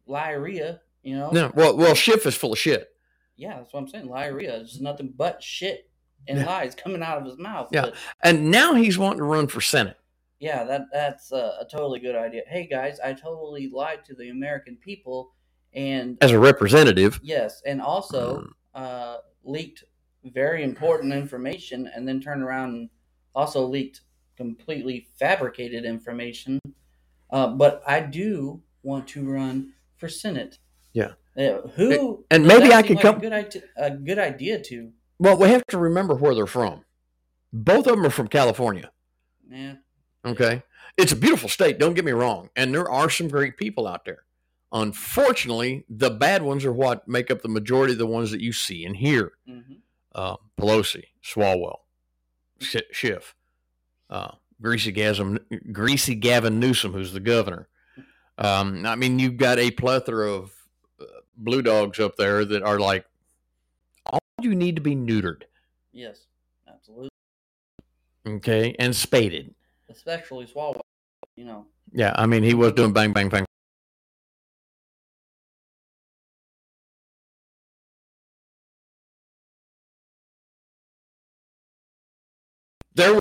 [0.07, 1.29] diarrhea, you know.
[1.31, 2.89] No, well, well, Schiff is full of shit.
[3.37, 4.07] Yeah, that's what I'm saying.
[4.07, 5.89] Liarrhea is nothing but shit
[6.27, 6.45] and Yeah.
[6.45, 7.69] lies coming out of his mouth.
[7.71, 7.81] Yeah.
[7.81, 9.97] But And now he's wanting to run for Senate.
[10.39, 12.43] yeah, that that's a, a totally good idea.
[12.47, 15.33] Hey guys, I totally lied to the American people,
[15.73, 17.19] and as a representative.
[17.23, 18.47] yes, and also Mm.
[18.75, 19.83] uh, leaked
[20.24, 22.89] very important information, and then turned around and
[23.36, 24.01] also leaked
[24.38, 26.59] completely fabricated information.
[27.30, 30.57] Uh, but I do want to run for Senate.
[30.93, 31.13] Yeah.
[31.38, 34.91] Uh, who And maybe I could like come- a good idea, a good idea to.
[35.19, 36.84] Well, we have to remember where they're from.
[37.53, 38.91] Both of them are from California.
[39.49, 39.76] Yeah.
[40.26, 40.63] Okay.
[40.97, 42.49] It's a beautiful state, don't get me wrong.
[42.55, 44.24] And there are some great people out there.
[44.74, 48.51] Unfortunately, the bad ones are what make up the majority of the ones that you
[48.51, 49.34] see and hear.
[49.47, 49.59] hmm
[50.14, 51.78] Uh, Pelosi, Swalwell,
[52.59, 53.34] Schiff,
[54.09, 54.32] uh,
[54.62, 55.39] Greasy, Gavin,
[55.72, 57.68] Greasy Gavin Newsom, who's the governor.
[58.38, 60.51] Um, I mean, you've got a plethora of
[60.99, 61.05] uh,
[61.38, 63.05] blue dogs up there that are like,
[64.05, 65.43] all you need to be neutered,
[65.93, 66.26] Yes.
[66.68, 67.09] Absolutely.
[68.28, 69.53] okay, and spaded.
[69.89, 70.82] Especially Swalwell.
[71.36, 71.66] You know.
[71.93, 73.45] Yeah, I mean, he was doing bang, bang, bang.
[82.93, 83.19] There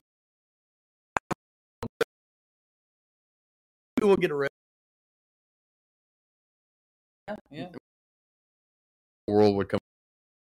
[4.02, 4.50] will get arrested.
[7.28, 7.36] Yeah.
[7.50, 7.66] yeah.
[9.28, 9.78] World would come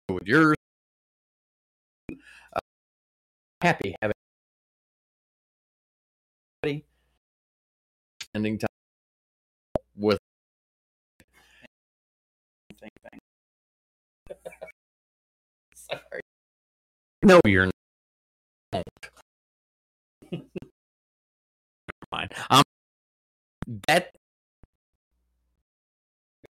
[0.08, 0.56] with yours.
[2.10, 2.60] Uh,
[3.60, 4.14] happy having
[6.64, 6.84] everybody
[8.22, 8.68] spending time
[9.96, 10.18] with
[12.80, 13.20] Bang, bang.
[15.74, 16.20] Sorry.
[17.22, 17.81] No, you're not.
[20.32, 20.44] Never
[22.10, 22.32] mind.
[22.50, 22.62] Um,
[23.88, 24.14] that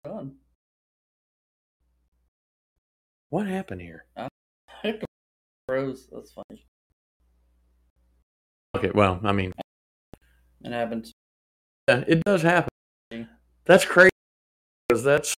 [0.04, 0.36] Done.
[3.30, 4.06] what happened here?
[5.68, 6.08] Froze.
[6.12, 6.66] That's funny.
[8.76, 9.54] Okay, well, I mean,
[10.64, 11.14] It happens.
[11.88, 12.70] yeah, it does happen.
[13.66, 14.10] That's crazy
[14.88, 15.36] because that's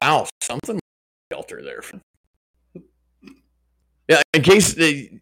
[0.00, 0.78] wow, something
[1.32, 1.82] shelter there.
[4.08, 5.20] Yeah, in case they,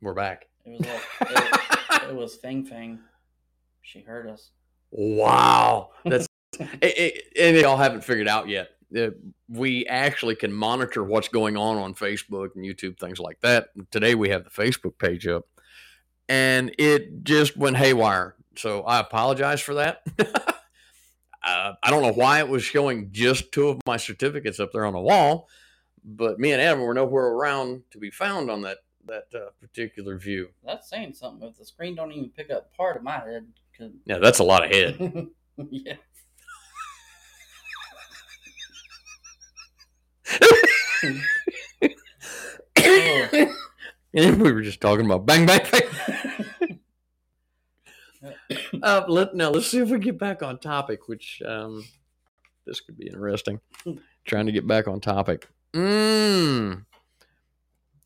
[0.00, 0.46] we're back.
[0.64, 2.98] It was like it, it was Fang Fang.
[3.82, 4.50] She heard us.
[4.90, 6.26] Wow, that's
[6.58, 8.70] it, it, and they all haven't figured out yet.
[8.96, 9.10] Uh,
[9.48, 13.68] we actually can monitor what's going on on Facebook and YouTube, things like that.
[13.90, 15.44] Today we have the Facebook page up,
[16.28, 18.34] and it just went haywire.
[18.56, 20.02] So I apologize for that.
[20.18, 24.84] uh, I don't know why it was showing just two of my certificates up there
[24.84, 25.48] on the wall,
[26.04, 28.78] but me and Adam were nowhere around to be found on that
[29.10, 30.48] that uh, particular view.
[30.64, 31.48] That's saying something.
[31.48, 33.46] If the screen don't even pick up part of my head,
[33.76, 35.26] 'cause- Yeah, that's a lot of head.
[35.70, 35.94] yeah.
[42.78, 43.54] Oh.
[44.12, 46.80] And we were just talking about bang bang bang.
[48.82, 51.06] uh, let, now let's see if we get back on topic.
[51.06, 51.84] Which um,
[52.66, 53.60] this could be interesting.
[54.24, 55.46] Trying to get back on topic.
[55.74, 56.84] Mm.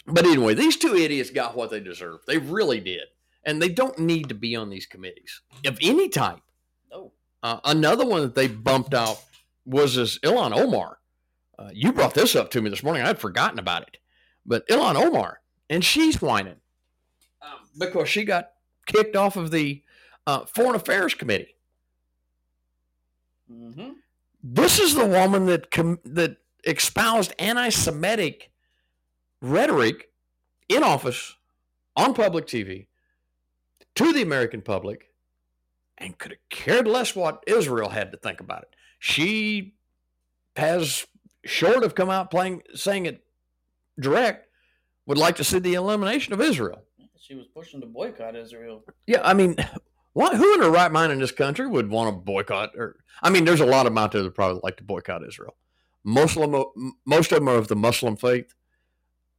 [0.06, 2.24] But anyway, these two idiots got what they deserved.
[2.26, 3.04] They really did,
[3.44, 6.40] and they don't need to be on these committees of any type.
[6.90, 7.12] No.
[7.42, 9.22] Uh, another one that they bumped out
[9.64, 10.98] was this Ilhan Omar.
[11.58, 13.02] Uh, you brought this up to me this morning.
[13.02, 13.98] I'd forgotten about it.
[14.44, 15.40] But Ilhan Omar,
[15.70, 16.60] and she's whining
[17.40, 18.50] um, because she got
[18.86, 19.82] kicked off of the
[20.26, 21.54] uh, Foreign Affairs Committee.
[23.48, 23.92] hmm
[24.42, 26.36] This is the woman that com- that
[26.66, 28.50] espoused anti-Semitic
[29.44, 30.10] rhetoric
[30.68, 31.36] in office
[31.96, 32.86] on public TV
[33.94, 35.12] to the American public,
[35.98, 38.68] and could have cared less what Israel had to think about it.
[38.98, 39.74] She
[40.56, 41.06] has
[41.44, 43.24] short of come out playing saying it
[44.00, 44.48] direct
[45.06, 46.82] would like to see the elimination of Israel.
[47.20, 48.82] She was pushing to boycott Israel.
[49.06, 49.56] Yeah, I mean,
[50.14, 52.72] what, who in their right mind in this country would want to boycott?
[52.76, 55.26] Or I mean, there's a lot of them out there that probably like to boycott
[55.26, 55.54] Israel.
[56.02, 58.54] Most of Muslim, most of them are of the Muslim faith.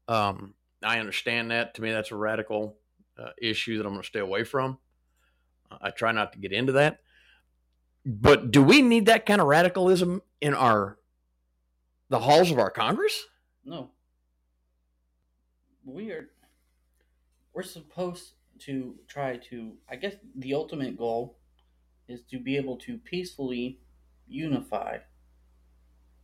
[0.08, 0.54] Um,
[0.84, 1.76] I understand that.
[1.76, 2.78] To me, that's a radical
[3.18, 4.78] uh, issue that I'm going to stay away from.
[5.82, 7.00] I try not to get into that.
[8.06, 10.98] But do we need that kind of radicalism in our
[12.10, 13.26] the halls of our Congress?
[13.66, 13.90] No.
[15.84, 16.30] We are.
[17.54, 19.74] We're supposed to try to.
[19.90, 21.38] I guess the ultimate goal
[22.08, 23.80] is to be able to peacefully
[24.28, 24.98] unify.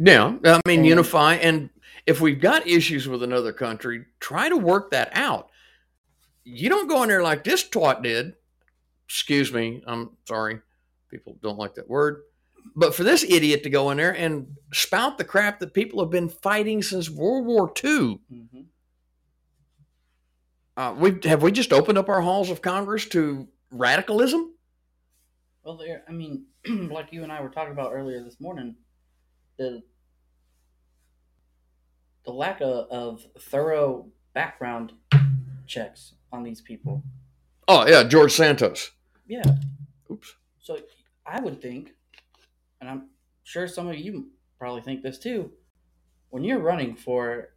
[0.04, 1.36] Yeah, I mean, And- unify.
[1.36, 1.70] And
[2.08, 5.49] if we've got issues with another country, try to work that out.
[6.43, 8.34] You don't go in there like this twat did.
[9.08, 9.84] Excuse me.
[9.86, 10.62] I'm sorry.
[11.10, 12.24] People don't like that word.
[12.76, 16.10] But for this idiot to go in there and spout the crap that people have
[16.10, 18.62] been fighting since World War II, hmm
[20.78, 24.54] uh, we have we just opened up our halls of Congress to radicalism?
[25.64, 26.04] Well, there.
[26.08, 28.76] I mean, like you and I were talking about earlier this morning,
[29.60, 29.84] the
[32.26, 34.94] the lack of, of thorough background
[35.68, 37.04] checks on these people.
[37.68, 38.92] Oh yeah, George Santos.
[39.28, 39.44] Yeah.
[40.10, 40.36] Oops.
[40.60, 40.80] So
[41.26, 41.94] I would think,
[42.80, 43.10] and I'm
[43.44, 45.52] sure some of you probably think this too,
[46.30, 47.50] when you're running for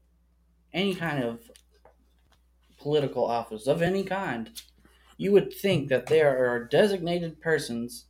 [0.72, 1.40] any kind of
[2.78, 4.50] political office of any kind,
[5.16, 8.06] you would think that there are designated persons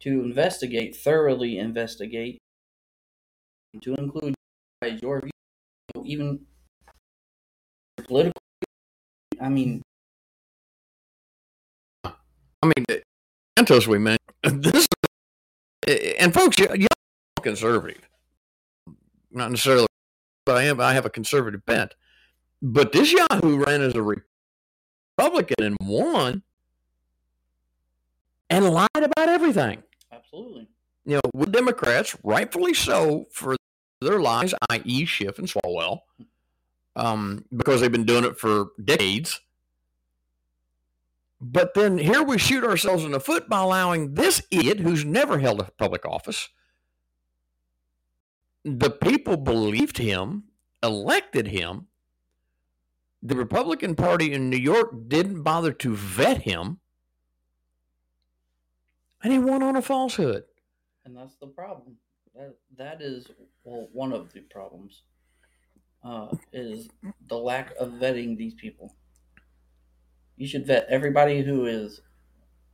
[0.00, 2.38] to investigate, thoroughly investigate,
[3.80, 4.34] to include
[5.02, 5.30] your view,
[6.04, 6.40] even
[8.06, 8.40] political.
[9.40, 9.82] I mean,
[12.04, 12.12] I
[12.62, 12.84] mean,
[13.58, 14.86] Santos we mentioned this,
[16.18, 16.86] and folks, y- y'all
[17.38, 18.08] are conservative,
[19.30, 19.86] not necessarily,
[20.44, 20.80] but I am.
[20.80, 21.94] I have a conservative bent.
[22.62, 24.02] But this Yahoo ran as a
[25.18, 26.42] Republican and won,
[28.50, 29.82] and lied about everything.
[30.12, 30.68] absolutely.
[31.04, 33.54] You know, with Democrats, rightfully so, for
[34.00, 36.00] their lies, i.e., Schiff and Swalwell,
[36.94, 39.40] um, because they've been doing it for decades.
[41.40, 45.38] But then here we shoot ourselves in the foot by allowing this idiot who's never
[45.38, 46.48] held a public office.
[48.64, 50.44] The people believed him,
[50.82, 51.88] elected him.
[53.22, 56.80] The Republican Party in New York didn't bother to vet him.
[59.22, 60.44] And he won on a falsehood.
[61.04, 61.96] and that's the problem.
[62.36, 63.26] That that is
[63.64, 65.02] well one of the problems.
[66.04, 66.88] Uh, is
[67.28, 68.94] the lack of vetting these people.
[70.36, 72.00] You should vet everybody who is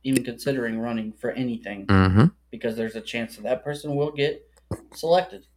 [0.03, 2.25] even considering running for anything Mm-hmm.
[2.51, 4.45] because there's a chance that that person will get
[4.93, 5.47] selected.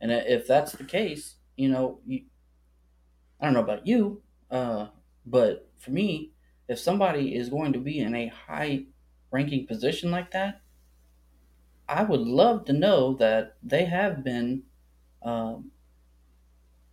[0.00, 2.22] And if that's the case, you know, you,
[3.40, 4.86] I don't know about you, uh,
[5.26, 6.32] but for me,
[6.68, 8.84] if somebody is going to be in a high
[9.30, 10.60] ranking position like that,
[11.88, 14.64] I would love to know that they have been
[15.22, 15.70] um,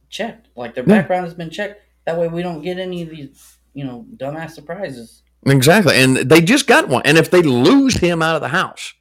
[0.09, 1.81] checked, like their background has been checked.
[2.05, 5.23] That way, we don't get any of these, you know, dumbass surprises.
[5.45, 5.95] Exactly.
[5.95, 7.01] And they just got one.
[7.05, 8.93] And if they lose him out of the house,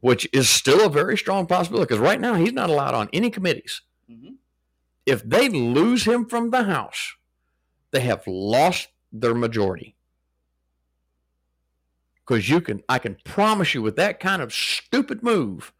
[0.00, 3.30] which is still a very strong possibility, because right now he's not allowed on any
[3.30, 3.82] committees.
[4.08, 4.34] hmm
[5.04, 7.14] If they lose him from the house,
[7.90, 9.95] they have lost their majority.
[12.26, 15.72] Because you can, I can promise you, with that kind of stupid move,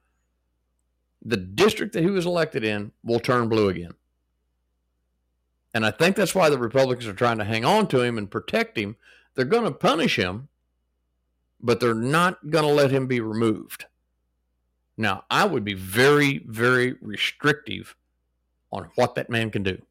[1.24, 3.94] the district that he was elected in will turn blue again.
[5.74, 8.30] And I think that's why the Republicans are trying to hang on to him and
[8.30, 8.96] protect him.
[9.34, 10.48] They're going to punish him,
[11.60, 13.86] but they're not going to let him be removed.
[14.96, 17.94] Now, I would be very, very restrictive
[18.72, 19.82] on what that man can do.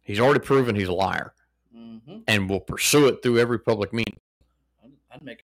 [0.00, 1.34] He's already proven he's a liar
[1.74, 4.18] hmm and will pursue it through every public meeting.
[5.12, 5.53] I'd, make it to the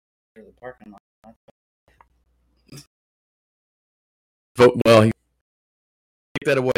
[0.60, 0.99] parking lot.
[4.57, 5.01] Vote well.
[5.03, 5.12] He,
[6.41, 6.72] take that away.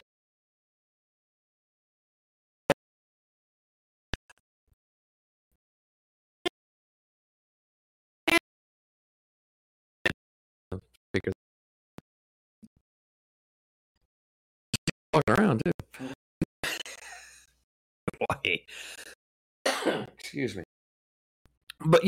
[11.13, 11.31] Speaker.
[15.13, 15.71] Walking around too.
[18.19, 18.59] Why?
[20.17, 20.63] Excuse me.
[21.83, 22.03] But